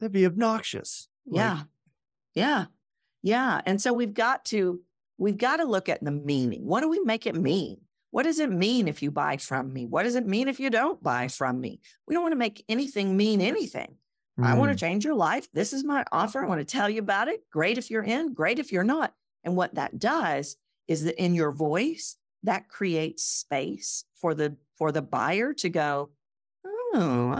that'd 0.00 0.12
be 0.12 0.26
obnoxious. 0.26 1.08
Yeah. 1.26 1.54
Like... 1.54 1.64
yeah. 2.34 2.64
Yeah. 3.22 3.60
And 3.66 3.80
so 3.80 3.92
we've 3.92 4.14
got 4.14 4.44
to, 4.46 4.80
we've 5.18 5.38
got 5.38 5.56
to 5.56 5.64
look 5.64 5.88
at 5.88 6.02
the 6.02 6.10
meaning. 6.10 6.64
What 6.64 6.80
do 6.80 6.88
we 6.88 7.00
make 7.00 7.26
it 7.26 7.36
mean? 7.36 7.78
What 8.10 8.24
does 8.24 8.40
it 8.40 8.50
mean 8.50 8.88
if 8.88 9.02
you 9.02 9.10
buy 9.10 9.38
from 9.38 9.72
me? 9.72 9.86
What 9.86 10.02
does 10.02 10.16
it 10.16 10.26
mean 10.26 10.48
if 10.48 10.60
you 10.60 10.68
don't 10.70 11.02
buy 11.02 11.28
from 11.28 11.60
me? 11.60 11.80
We 12.06 12.14
don't 12.14 12.22
want 12.22 12.32
to 12.32 12.38
make 12.38 12.64
anything 12.68 13.16
mean 13.16 13.40
anything. 13.40 13.96
Mm. 14.38 14.46
I 14.46 14.54
want 14.54 14.72
to 14.72 14.78
change 14.78 15.04
your 15.04 15.14
life. 15.14 15.48
This 15.52 15.72
is 15.72 15.84
my 15.84 16.04
offer. 16.12 16.44
I 16.44 16.48
want 16.48 16.60
to 16.60 16.64
tell 16.64 16.90
you 16.90 16.98
about 17.00 17.28
it. 17.28 17.42
Great 17.50 17.78
if 17.78 17.90
you're 17.90 18.02
in, 18.02 18.34
great 18.34 18.58
if 18.58 18.72
you're 18.72 18.84
not. 18.84 19.14
And 19.44 19.56
what 19.56 19.76
that 19.76 19.98
does 19.98 20.56
is 20.88 21.04
that 21.04 21.22
in 21.22 21.34
your 21.34 21.52
voice, 21.52 22.16
that 22.42 22.68
creates 22.68 23.22
space 23.22 24.04
for 24.14 24.34
the 24.34 24.56
for 24.82 24.90
the 24.90 25.00
buyer 25.00 25.52
to 25.52 25.68
go, 25.68 26.10
oh, 26.66 27.32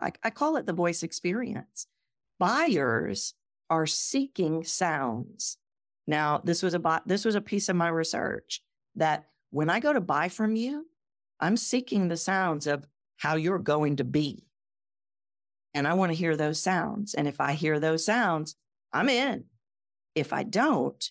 I 0.00 0.06
I, 0.06 0.12
I 0.22 0.30
call 0.30 0.56
it 0.56 0.64
the 0.64 0.72
voice 0.72 1.02
experience. 1.02 1.86
Buyers 2.38 3.34
are 3.68 3.84
seeking 3.84 4.64
sounds. 4.64 5.58
Now, 6.06 6.40
this 6.42 6.62
was 6.62 6.74
a 6.74 7.02
this 7.04 7.26
was 7.26 7.34
a 7.34 7.42
piece 7.42 7.68
of 7.68 7.76
my 7.76 7.88
research 7.88 8.62
that 8.94 9.26
when 9.50 9.68
I 9.68 9.78
go 9.78 9.92
to 9.92 10.00
buy 10.00 10.30
from 10.30 10.56
you, 10.56 10.86
I'm 11.38 11.58
seeking 11.58 12.08
the 12.08 12.16
sounds 12.16 12.66
of 12.66 12.86
how 13.18 13.36
you're 13.36 13.58
going 13.58 13.96
to 13.96 14.04
be. 14.04 14.46
And 15.74 15.86
I 15.86 15.92
want 15.92 16.12
to 16.12 16.18
hear 16.18 16.34
those 16.34 16.62
sounds. 16.62 17.12
And 17.12 17.28
if 17.28 17.42
I 17.42 17.52
hear 17.52 17.78
those 17.78 18.06
sounds, 18.06 18.56
I'm 18.90 19.10
in. 19.10 19.44
If 20.14 20.32
I 20.32 20.44
don't, 20.44 21.10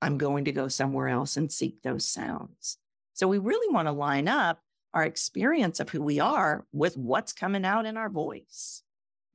I'm 0.00 0.16
going 0.16 0.46
to 0.46 0.52
go 0.52 0.68
somewhere 0.68 1.08
else 1.08 1.36
and 1.36 1.52
seek 1.52 1.82
those 1.82 2.06
sounds. 2.06 2.78
So 3.12 3.28
we 3.28 3.36
really 3.36 3.70
want 3.70 3.86
to 3.86 3.92
line 3.92 4.28
up 4.28 4.60
our 4.94 5.04
experience 5.04 5.80
of 5.80 5.90
who 5.90 6.00
we 6.00 6.20
are 6.20 6.64
with 6.72 6.96
what's 6.96 7.32
coming 7.32 7.64
out 7.64 7.84
in 7.84 7.96
our 7.96 8.08
voice. 8.08 8.82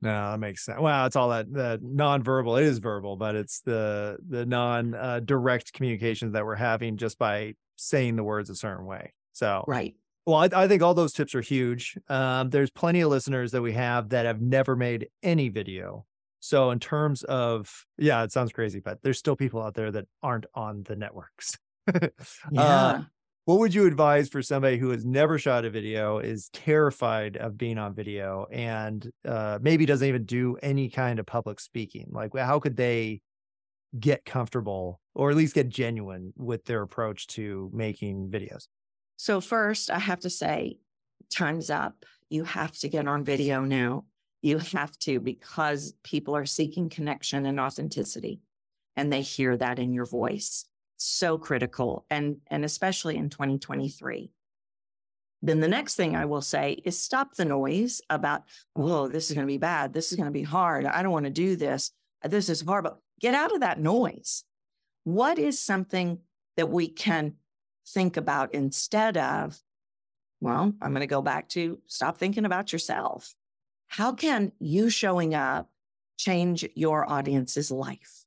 No, 0.02 0.30
that 0.30 0.40
makes 0.40 0.64
sense. 0.64 0.80
Well, 0.80 1.06
it's 1.06 1.14
all 1.14 1.28
that 1.28 1.52
the 1.52 1.78
non-verbal. 1.82 2.56
It 2.56 2.64
is 2.64 2.78
verbal, 2.78 3.16
but 3.16 3.36
it's 3.36 3.60
the 3.60 4.16
the 4.26 4.46
non-direct 4.46 5.68
uh, 5.68 5.76
communications 5.76 6.32
that 6.32 6.44
we're 6.44 6.56
having 6.56 6.96
just 6.96 7.18
by 7.18 7.54
saying 7.76 8.16
the 8.16 8.24
words 8.24 8.48
a 8.48 8.56
certain 8.56 8.86
way. 8.86 9.12
So 9.32 9.64
right, 9.68 9.94
well, 10.26 10.38
I, 10.38 10.48
I, 10.64 10.68
think 10.68 10.82
all 10.82 10.94
those 10.94 11.12
tips 11.12 11.34
are 11.34 11.40
huge. 11.40 11.98
Um, 12.08 12.50
there's 12.50 12.70
plenty 12.70 13.00
of 13.02 13.10
listeners 13.10 13.52
that 13.52 13.62
we 13.62 13.72
have 13.72 14.10
that 14.10 14.26
have 14.26 14.40
never 14.40 14.76
made 14.76 15.08
any 15.22 15.48
video. 15.48 16.06
So, 16.40 16.70
in 16.70 16.78
terms 16.78 17.22
of, 17.24 17.84
yeah, 17.98 18.22
it 18.22 18.32
sounds 18.32 18.52
crazy, 18.52 18.80
but 18.80 19.02
there's 19.02 19.18
still 19.18 19.36
people 19.36 19.60
out 19.60 19.74
there 19.74 19.90
that 19.90 20.06
aren't 20.22 20.46
on 20.54 20.82
the 20.84 20.96
networks. 20.96 21.58
yeah. 22.50 22.62
Uh, 22.62 23.02
what 23.50 23.58
would 23.58 23.74
you 23.74 23.84
advise 23.84 24.28
for 24.28 24.42
somebody 24.42 24.78
who 24.78 24.90
has 24.90 25.04
never 25.04 25.36
shot 25.36 25.64
a 25.64 25.70
video, 25.70 26.18
is 26.18 26.50
terrified 26.50 27.36
of 27.36 27.58
being 27.58 27.78
on 27.78 27.92
video, 27.92 28.46
and 28.52 29.10
uh, 29.24 29.58
maybe 29.60 29.84
doesn't 29.84 30.06
even 30.06 30.24
do 30.24 30.56
any 30.62 30.88
kind 30.88 31.18
of 31.18 31.26
public 31.26 31.58
speaking? 31.58 32.06
Like, 32.12 32.30
how 32.36 32.60
could 32.60 32.76
they 32.76 33.22
get 33.98 34.24
comfortable 34.24 35.00
or 35.16 35.30
at 35.30 35.36
least 35.36 35.56
get 35.56 35.68
genuine 35.68 36.32
with 36.36 36.64
their 36.64 36.82
approach 36.82 37.26
to 37.26 37.68
making 37.74 38.28
videos? 38.28 38.68
So, 39.16 39.40
first, 39.40 39.90
I 39.90 39.98
have 39.98 40.20
to 40.20 40.30
say, 40.30 40.78
time's 41.28 41.70
up. 41.70 42.04
You 42.28 42.44
have 42.44 42.70
to 42.78 42.88
get 42.88 43.08
on 43.08 43.24
video 43.24 43.62
now. 43.62 44.04
You 44.42 44.58
have 44.58 44.96
to 45.00 45.18
because 45.18 45.92
people 46.04 46.36
are 46.36 46.46
seeking 46.46 46.88
connection 46.88 47.46
and 47.46 47.58
authenticity, 47.58 48.42
and 48.94 49.12
they 49.12 49.22
hear 49.22 49.56
that 49.56 49.80
in 49.80 49.92
your 49.92 50.06
voice. 50.06 50.66
So 51.02 51.38
critical, 51.38 52.04
and, 52.10 52.36
and 52.48 52.62
especially 52.62 53.16
in 53.16 53.30
2023. 53.30 54.30
Then 55.40 55.60
the 55.60 55.68
next 55.68 55.94
thing 55.94 56.14
I 56.14 56.26
will 56.26 56.42
say 56.42 56.72
is 56.84 57.02
stop 57.02 57.34
the 57.34 57.46
noise 57.46 58.02
about, 58.10 58.42
whoa, 58.74 59.08
this 59.08 59.30
is 59.30 59.34
going 59.34 59.46
to 59.46 59.50
be 59.52 59.56
bad. 59.56 59.94
This 59.94 60.12
is 60.12 60.16
going 60.16 60.26
to 60.26 60.30
be 60.30 60.42
hard. 60.42 60.84
I 60.84 61.02
don't 61.02 61.12
want 61.12 61.24
to 61.24 61.30
do 61.30 61.56
this. 61.56 61.92
This 62.22 62.50
is 62.50 62.60
horrible. 62.60 63.00
Get 63.18 63.34
out 63.34 63.54
of 63.54 63.60
that 63.60 63.80
noise. 63.80 64.44
What 65.04 65.38
is 65.38 65.58
something 65.58 66.18
that 66.58 66.68
we 66.68 66.88
can 66.88 67.36
think 67.88 68.18
about 68.18 68.54
instead 68.54 69.16
of, 69.16 69.58
well, 70.42 70.74
I'm 70.82 70.90
going 70.90 71.00
to 71.00 71.06
go 71.06 71.22
back 71.22 71.48
to 71.50 71.78
stop 71.86 72.18
thinking 72.18 72.44
about 72.44 72.74
yourself. 72.74 73.34
How 73.88 74.12
can 74.12 74.52
you 74.58 74.90
showing 74.90 75.34
up 75.34 75.70
change 76.18 76.68
your 76.74 77.10
audience's 77.10 77.70
life? 77.70 78.19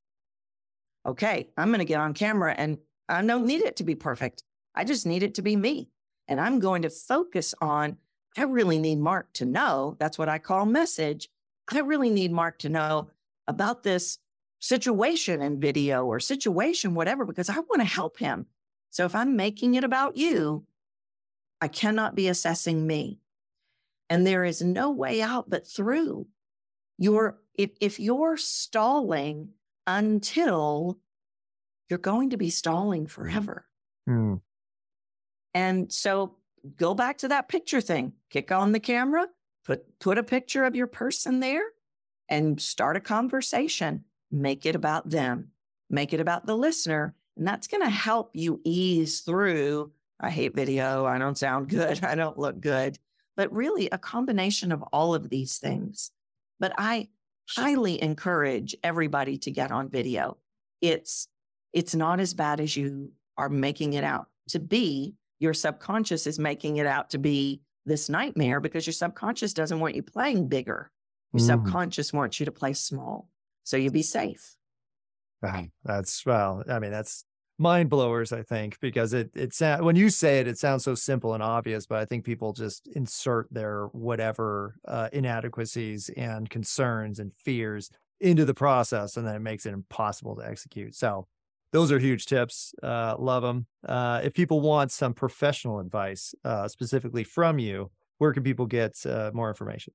Okay, 1.06 1.48
I'm 1.56 1.68
going 1.68 1.80
to 1.80 1.84
get 1.84 2.00
on 2.00 2.14
camera 2.14 2.54
and 2.56 2.78
I 3.08 3.22
don't 3.22 3.46
need 3.46 3.62
it 3.62 3.76
to 3.76 3.84
be 3.84 3.94
perfect. 3.94 4.42
I 4.74 4.84
just 4.84 5.06
need 5.06 5.22
it 5.22 5.34
to 5.34 5.42
be 5.42 5.56
me. 5.56 5.90
And 6.28 6.40
I'm 6.40 6.58
going 6.58 6.82
to 6.82 6.90
focus 6.90 7.54
on, 7.60 7.98
I 8.36 8.44
really 8.44 8.78
need 8.78 8.98
Mark 8.98 9.32
to 9.34 9.44
know. 9.44 9.96
That's 9.98 10.18
what 10.18 10.28
I 10.28 10.38
call 10.38 10.64
message. 10.64 11.28
I 11.70 11.80
really 11.80 12.10
need 12.10 12.32
Mark 12.32 12.58
to 12.60 12.68
know 12.68 13.10
about 13.46 13.82
this 13.82 14.18
situation 14.58 15.42
in 15.42 15.60
video 15.60 16.06
or 16.06 16.18
situation, 16.20 16.94
whatever, 16.94 17.26
because 17.26 17.50
I 17.50 17.58
want 17.58 17.80
to 17.80 17.84
help 17.84 18.18
him. 18.18 18.46
So 18.90 19.04
if 19.04 19.14
I'm 19.14 19.36
making 19.36 19.74
it 19.74 19.84
about 19.84 20.16
you, 20.16 20.64
I 21.60 21.68
cannot 21.68 22.14
be 22.14 22.28
assessing 22.28 22.86
me. 22.86 23.18
And 24.08 24.26
there 24.26 24.44
is 24.44 24.62
no 24.62 24.90
way 24.90 25.20
out 25.20 25.50
but 25.50 25.66
through. 25.66 26.26
You're 26.98 27.38
if 27.54 27.70
if 27.80 27.98
you're 27.98 28.36
stalling 28.36 29.50
until 29.86 30.98
you're 31.88 31.98
going 31.98 32.30
to 32.30 32.36
be 32.36 32.50
stalling 32.50 33.06
forever. 33.06 33.66
Mm. 34.08 34.40
And 35.52 35.92
so 35.92 36.36
go 36.76 36.94
back 36.94 37.18
to 37.18 37.28
that 37.28 37.48
picture 37.48 37.80
thing. 37.80 38.12
Kick 38.30 38.50
on 38.50 38.72
the 38.72 38.80
camera, 38.80 39.28
put 39.64 39.98
put 39.98 40.18
a 40.18 40.22
picture 40.22 40.64
of 40.64 40.74
your 40.74 40.86
person 40.86 41.40
there 41.40 41.64
and 42.28 42.60
start 42.60 42.96
a 42.96 43.00
conversation. 43.00 44.04
Make 44.30 44.66
it 44.66 44.74
about 44.74 45.10
them. 45.10 45.48
Make 45.90 46.12
it 46.12 46.20
about 46.20 46.46
the 46.46 46.56
listener 46.56 47.14
and 47.36 47.46
that's 47.46 47.66
going 47.66 47.82
to 47.82 47.90
help 47.90 48.30
you 48.34 48.60
ease 48.64 49.20
through. 49.20 49.92
I 50.20 50.30
hate 50.30 50.54
video. 50.54 51.04
I 51.04 51.18
don't 51.18 51.38
sound 51.38 51.68
good. 51.68 52.04
I 52.04 52.14
don't 52.14 52.38
look 52.38 52.60
good. 52.60 52.98
But 53.36 53.52
really, 53.52 53.88
a 53.90 53.98
combination 53.98 54.70
of 54.70 54.82
all 54.92 55.14
of 55.14 55.28
these 55.28 55.58
things. 55.58 56.12
But 56.60 56.72
I 56.78 57.08
highly 57.48 58.02
encourage 58.02 58.74
everybody 58.82 59.38
to 59.38 59.50
get 59.50 59.70
on 59.70 59.88
video. 59.88 60.36
It's 60.80 61.28
it's 61.72 61.94
not 61.94 62.20
as 62.20 62.34
bad 62.34 62.60
as 62.60 62.76
you 62.76 63.12
are 63.36 63.48
making 63.48 63.94
it 63.94 64.04
out 64.04 64.26
to 64.50 64.58
be. 64.58 65.14
Your 65.40 65.54
subconscious 65.54 66.26
is 66.26 66.38
making 66.38 66.76
it 66.76 66.86
out 66.86 67.10
to 67.10 67.18
be 67.18 67.60
this 67.84 68.08
nightmare 68.08 68.60
because 68.60 68.86
your 68.86 68.94
subconscious 68.94 69.52
doesn't 69.52 69.80
want 69.80 69.94
you 69.94 70.02
playing 70.02 70.48
bigger. 70.48 70.90
Your 71.32 71.40
mm. 71.40 71.46
subconscious 71.46 72.12
wants 72.12 72.38
you 72.38 72.46
to 72.46 72.52
play 72.52 72.72
small. 72.72 73.28
So 73.64 73.76
you 73.76 73.90
be 73.90 74.02
safe. 74.02 74.56
That's 75.84 76.24
well, 76.24 76.62
I 76.68 76.78
mean, 76.78 76.92
that's 76.92 77.24
mind 77.58 77.90
blowers, 77.90 78.32
I 78.32 78.42
think, 78.42 78.78
because 78.80 79.12
it 79.12 79.30
it's 79.34 79.60
when 79.60 79.96
you 79.96 80.10
say 80.10 80.40
it, 80.40 80.48
it 80.48 80.58
sounds 80.58 80.84
so 80.84 80.94
simple 80.94 81.34
and 81.34 81.42
obvious, 81.42 81.86
but 81.86 81.98
I 81.98 82.04
think 82.04 82.24
people 82.24 82.52
just 82.52 82.88
insert 82.88 83.52
their 83.52 83.86
whatever 83.92 84.76
uh, 84.86 85.08
inadequacies 85.12 86.10
and 86.16 86.50
concerns 86.50 87.18
and 87.18 87.32
fears 87.34 87.90
into 88.20 88.44
the 88.44 88.54
process, 88.54 89.16
and 89.16 89.26
then 89.26 89.34
it 89.34 89.40
makes 89.40 89.66
it 89.66 89.74
impossible 89.74 90.36
to 90.36 90.46
execute. 90.46 90.94
So 90.94 91.26
those 91.72 91.90
are 91.90 91.98
huge 91.98 92.26
tips. 92.26 92.72
Uh, 92.82 93.16
love 93.18 93.42
them. 93.42 93.66
Uh, 93.86 94.20
if 94.22 94.32
people 94.32 94.60
want 94.60 94.92
some 94.92 95.12
professional 95.12 95.80
advice 95.80 96.34
uh, 96.44 96.68
specifically 96.68 97.24
from 97.24 97.58
you, 97.58 97.90
where 98.18 98.32
can 98.32 98.42
people 98.42 98.66
get 98.66 98.94
uh, 99.06 99.30
more 99.34 99.48
information? 99.48 99.92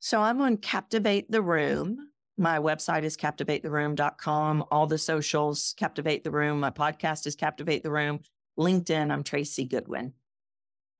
So 0.00 0.20
I'm 0.20 0.40
on 0.40 0.56
Captivate 0.56 1.30
the 1.30 1.40
Room 1.40 2.11
My 2.38 2.58
website 2.58 3.02
is 3.02 3.16
captivatetheroom.com. 3.16 4.64
All 4.70 4.86
the 4.86 4.98
socials, 4.98 5.74
Captivate 5.76 6.24
the 6.24 6.30
Room. 6.30 6.60
My 6.60 6.70
podcast 6.70 7.26
is 7.26 7.36
Captivate 7.36 7.82
the 7.82 7.90
Room. 7.90 8.20
LinkedIn, 8.58 9.10
I'm 9.10 9.22
Tracy 9.22 9.64
Goodwin. 9.64 10.12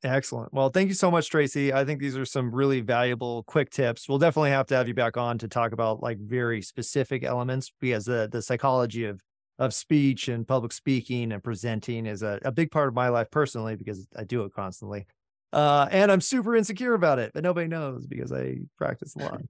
Excellent. 0.04 0.52
Well, 0.52 0.68
thank 0.68 0.88
you 0.88 0.94
so 0.94 1.10
much, 1.10 1.30
Tracy. 1.30 1.72
I 1.72 1.84
think 1.84 2.00
these 2.00 2.16
are 2.16 2.24
some 2.24 2.52
really 2.52 2.80
valuable 2.80 3.44
quick 3.44 3.70
tips. 3.70 4.08
We'll 4.08 4.18
definitely 4.18 4.50
have 4.50 4.66
to 4.66 4.74
have 4.74 4.88
you 4.88 4.94
back 4.94 5.16
on 5.16 5.38
to 5.38 5.48
talk 5.48 5.72
about 5.72 6.02
like 6.02 6.18
very 6.18 6.60
specific 6.60 7.22
elements 7.22 7.72
because 7.80 8.06
the 8.06 8.28
the 8.30 8.42
psychology 8.42 9.04
of 9.04 9.22
of 9.58 9.72
speech 9.72 10.28
and 10.28 10.46
public 10.46 10.72
speaking 10.72 11.30
and 11.30 11.42
presenting 11.42 12.06
is 12.06 12.22
a, 12.22 12.40
a 12.44 12.50
big 12.50 12.70
part 12.72 12.88
of 12.88 12.94
my 12.94 13.08
life 13.10 13.30
personally 13.30 13.76
because 13.76 14.08
I 14.16 14.24
do 14.24 14.42
it 14.42 14.52
constantly. 14.52 15.06
Uh, 15.52 15.86
and 15.90 16.10
I'm 16.10 16.20
super 16.20 16.56
insecure 16.56 16.94
about 16.94 17.18
it, 17.20 17.30
but 17.32 17.44
nobody 17.44 17.68
knows 17.68 18.06
because 18.06 18.32
I 18.32 18.56
practice 18.78 19.14
a 19.14 19.18
lot. 19.18 19.42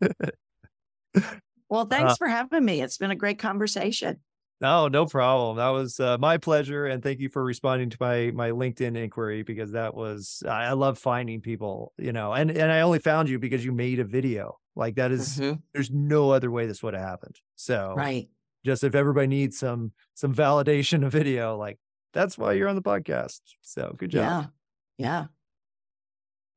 well, 1.68 1.86
thanks 1.86 2.12
uh, 2.12 2.16
for 2.16 2.28
having 2.28 2.64
me. 2.64 2.80
It's 2.80 2.98
been 2.98 3.10
a 3.10 3.16
great 3.16 3.38
conversation. 3.38 4.18
No, 4.60 4.88
no 4.88 5.06
problem. 5.06 5.56
That 5.56 5.68
was 5.68 6.00
uh, 6.00 6.18
my 6.18 6.36
pleasure, 6.36 6.86
and 6.86 7.00
thank 7.00 7.20
you 7.20 7.28
for 7.28 7.44
responding 7.44 7.90
to 7.90 7.96
my 8.00 8.32
my 8.32 8.50
LinkedIn 8.50 8.96
inquiry 8.96 9.42
because 9.42 9.72
that 9.72 9.94
was 9.94 10.42
I 10.48 10.72
love 10.72 10.98
finding 10.98 11.40
people, 11.40 11.92
you 11.96 12.12
know, 12.12 12.32
and 12.32 12.50
and 12.50 12.72
I 12.72 12.80
only 12.80 12.98
found 12.98 13.28
you 13.28 13.38
because 13.38 13.64
you 13.64 13.70
made 13.70 14.00
a 14.00 14.04
video. 14.04 14.58
Like 14.74 14.96
that 14.96 15.12
is, 15.12 15.38
mm-hmm. 15.38 15.58
there's 15.72 15.90
no 15.90 16.30
other 16.30 16.50
way 16.50 16.66
this 16.66 16.82
would 16.82 16.94
have 16.94 17.02
happened. 17.02 17.36
So 17.54 17.94
right, 17.96 18.28
just 18.64 18.82
if 18.82 18.96
everybody 18.96 19.28
needs 19.28 19.58
some 19.58 19.92
some 20.14 20.34
validation 20.34 21.06
of 21.06 21.12
video, 21.12 21.56
like 21.56 21.78
that's 22.12 22.36
why 22.36 22.54
you're 22.54 22.68
on 22.68 22.76
the 22.76 22.82
podcast. 22.82 23.40
So 23.62 23.94
good 23.96 24.10
job. 24.10 24.50
Yeah, 24.98 25.06
yeah. 25.06 25.24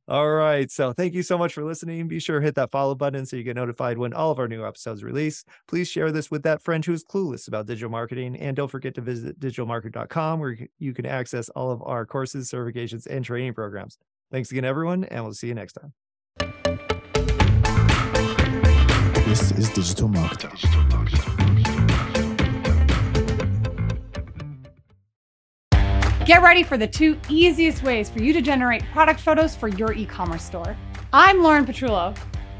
All 0.07 0.29
right. 0.29 0.69
So 0.71 0.93
thank 0.93 1.13
you 1.13 1.23
so 1.23 1.37
much 1.37 1.53
for 1.53 1.63
listening. 1.63 2.07
Be 2.07 2.19
sure 2.19 2.39
to 2.39 2.45
hit 2.45 2.55
that 2.55 2.71
follow 2.71 2.95
button 2.95 3.25
so 3.25 3.37
you 3.37 3.43
get 3.43 3.55
notified 3.55 3.97
when 3.97 4.13
all 4.13 4.31
of 4.31 4.39
our 4.39 4.47
new 4.47 4.65
episodes 4.65 5.03
release. 5.03 5.45
Please 5.67 5.87
share 5.87 6.11
this 6.11 6.29
with 6.29 6.43
that 6.43 6.61
friend 6.61 6.83
who 6.83 6.93
is 6.93 7.05
clueless 7.05 7.47
about 7.47 7.65
digital 7.67 7.89
marketing. 7.89 8.35
And 8.35 8.55
don't 8.55 8.67
forget 8.67 8.95
to 8.95 9.01
visit 9.01 9.39
digitalmarketer.com 9.39 10.39
where 10.39 10.57
you 10.79 10.93
can 10.93 11.05
access 11.05 11.49
all 11.49 11.71
of 11.71 11.81
our 11.83 12.05
courses, 12.05 12.49
certifications, 12.49 13.05
and 13.05 13.23
training 13.23 13.53
programs. 13.53 13.97
Thanks 14.31 14.51
again, 14.51 14.65
everyone, 14.65 15.03
and 15.05 15.23
we'll 15.23 15.33
see 15.33 15.47
you 15.47 15.55
next 15.55 15.73
time. 15.73 15.93
This 19.25 19.51
is 19.53 19.69
Digital 19.69 20.09
Marketer. 20.09 21.40
Get 26.25 26.43
ready 26.43 26.61
for 26.61 26.77
the 26.77 26.85
two 26.85 27.19
easiest 27.29 27.81
ways 27.81 28.07
for 28.07 28.21
you 28.21 28.31
to 28.31 28.43
generate 28.43 28.83
product 28.91 29.21
photos 29.21 29.55
for 29.55 29.69
your 29.69 29.91
e 29.91 30.05
commerce 30.05 30.43
store. 30.43 30.77
I'm 31.11 31.41
Lauren 31.41 31.65
Petrullo, 31.65 32.15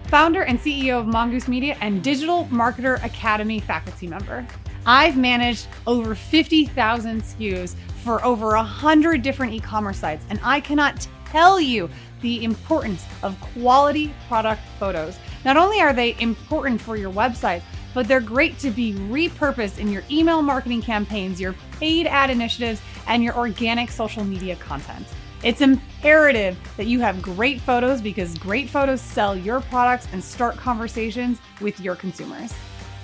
founder 0.08 0.42
and 0.42 0.60
CEO 0.60 1.00
of 1.00 1.06
Mongoose 1.06 1.48
Media 1.48 1.78
and 1.80 2.02
Digital 2.02 2.46
Marketer 2.46 3.02
Academy 3.06 3.60
faculty 3.60 4.08
member. 4.08 4.48
I've 4.88 5.16
managed 5.16 5.68
over 5.86 6.16
50,000 6.16 7.22
SKUs 7.22 7.76
for 8.04 8.26
over 8.26 8.48
100 8.56 9.22
different 9.22 9.54
e 9.54 9.60
commerce 9.60 10.00
sites, 10.00 10.26
and 10.32 10.40
I 10.44 10.60
cannot 10.60 11.08
tell 11.26 11.62
you 11.62 11.88
the 12.22 12.44
importance 12.44 13.06
of 13.22 13.40
quality 13.42 14.12
product 14.28 14.64
photos. 14.80 15.20
Not 15.46 15.56
only 15.56 15.82
are 15.82 15.94
they 15.94 16.16
important 16.20 16.82
for 16.82 16.98
your 16.98 17.12
website, 17.14 17.62
but 17.94 18.08
they're 18.08 18.20
great 18.20 18.58
to 18.60 18.70
be 18.70 18.94
repurposed 18.94 19.80
in 19.80 19.92
your 19.92 20.04
email 20.10 20.42
marketing 20.42 20.82
campaigns, 20.82 21.40
your 21.40 21.56
paid 21.80 22.08
ad 22.08 22.30
initiatives, 22.30 22.82
and 23.08 23.24
your 23.24 23.36
organic 23.36 23.92
social 23.92 24.24
media 24.24 24.56
content. 24.58 25.06
It's 25.44 25.62
imperative 25.62 26.58
that 26.78 26.86
you 26.86 27.00
have 27.00 27.22
great 27.22 27.62
photos 27.62 28.00
because 28.02 28.38
great 28.38 28.70
photos 28.70 29.02
sell 29.02 29.36
your 29.36 29.60
products 29.62 30.08
and 30.14 30.24
start 30.24 30.56
conversations 30.56 31.40
with 31.60 31.80
your 31.80 31.96
consumers. 31.96 32.54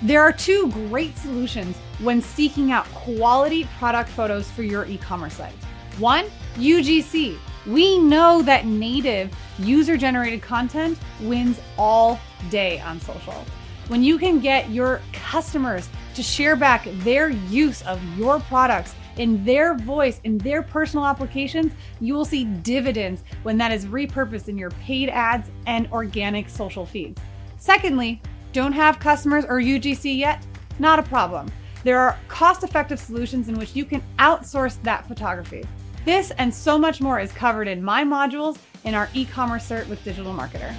There 0.02 0.22
are 0.22 0.32
two 0.32 0.70
great 0.70 1.16
solutions 1.18 1.76
when 2.00 2.22
seeking 2.22 2.70
out 2.70 2.86
quality 2.92 3.64
product 3.78 4.08
photos 4.10 4.48
for 4.48 4.62
your 4.62 4.86
e 4.86 4.96
commerce 4.98 5.34
site. 5.34 5.52
One, 5.98 6.26
UGC. 6.54 7.36
We 7.66 7.98
know 7.98 8.40
that 8.42 8.64
native 8.64 9.34
user 9.58 9.96
generated 9.96 10.40
content 10.40 10.96
wins 11.20 11.60
all 11.76 12.20
day 12.50 12.80
on 12.80 13.00
social 13.00 13.44
when 13.88 14.02
you 14.02 14.18
can 14.18 14.38
get 14.38 14.70
your 14.70 15.00
customers 15.12 15.88
to 16.14 16.22
share 16.22 16.56
back 16.56 16.86
their 17.04 17.30
use 17.30 17.82
of 17.82 18.02
your 18.16 18.40
products 18.40 18.94
in 19.16 19.44
their 19.44 19.74
voice, 19.74 20.20
in 20.24 20.38
their 20.38 20.62
personal 20.62 21.04
applications, 21.04 21.72
you 22.00 22.14
will 22.14 22.24
see 22.24 22.44
dividends 22.44 23.24
when 23.42 23.58
that 23.58 23.72
is 23.72 23.86
repurposed 23.86 24.48
in 24.48 24.56
your 24.56 24.70
paid 24.70 25.08
ads 25.08 25.50
and 25.66 25.90
organic 25.90 26.48
social 26.48 26.86
feeds. 26.86 27.20
Secondly, 27.58 28.22
don't 28.52 28.72
have 28.72 29.00
customers 29.00 29.44
or 29.44 29.60
UGC 29.60 30.16
yet? 30.16 30.46
Not 30.78 30.98
a 30.98 31.02
problem. 31.02 31.50
There 31.82 31.98
are 31.98 32.18
cost 32.28 32.64
effective 32.64 32.98
solutions 32.98 33.48
in 33.48 33.56
which 33.56 33.74
you 33.74 33.84
can 33.84 34.02
outsource 34.18 34.80
that 34.82 35.06
photography. 35.06 35.64
This 36.04 36.30
and 36.32 36.52
so 36.52 36.78
much 36.78 37.00
more 37.00 37.20
is 37.20 37.32
covered 37.32 37.68
in 37.68 37.82
my 37.82 38.04
modules 38.04 38.58
in 38.84 38.94
our 38.94 39.08
e 39.14 39.24
commerce 39.24 39.68
cert 39.68 39.88
with 39.88 40.02
Digital 40.04 40.32
Marketer. 40.32 40.74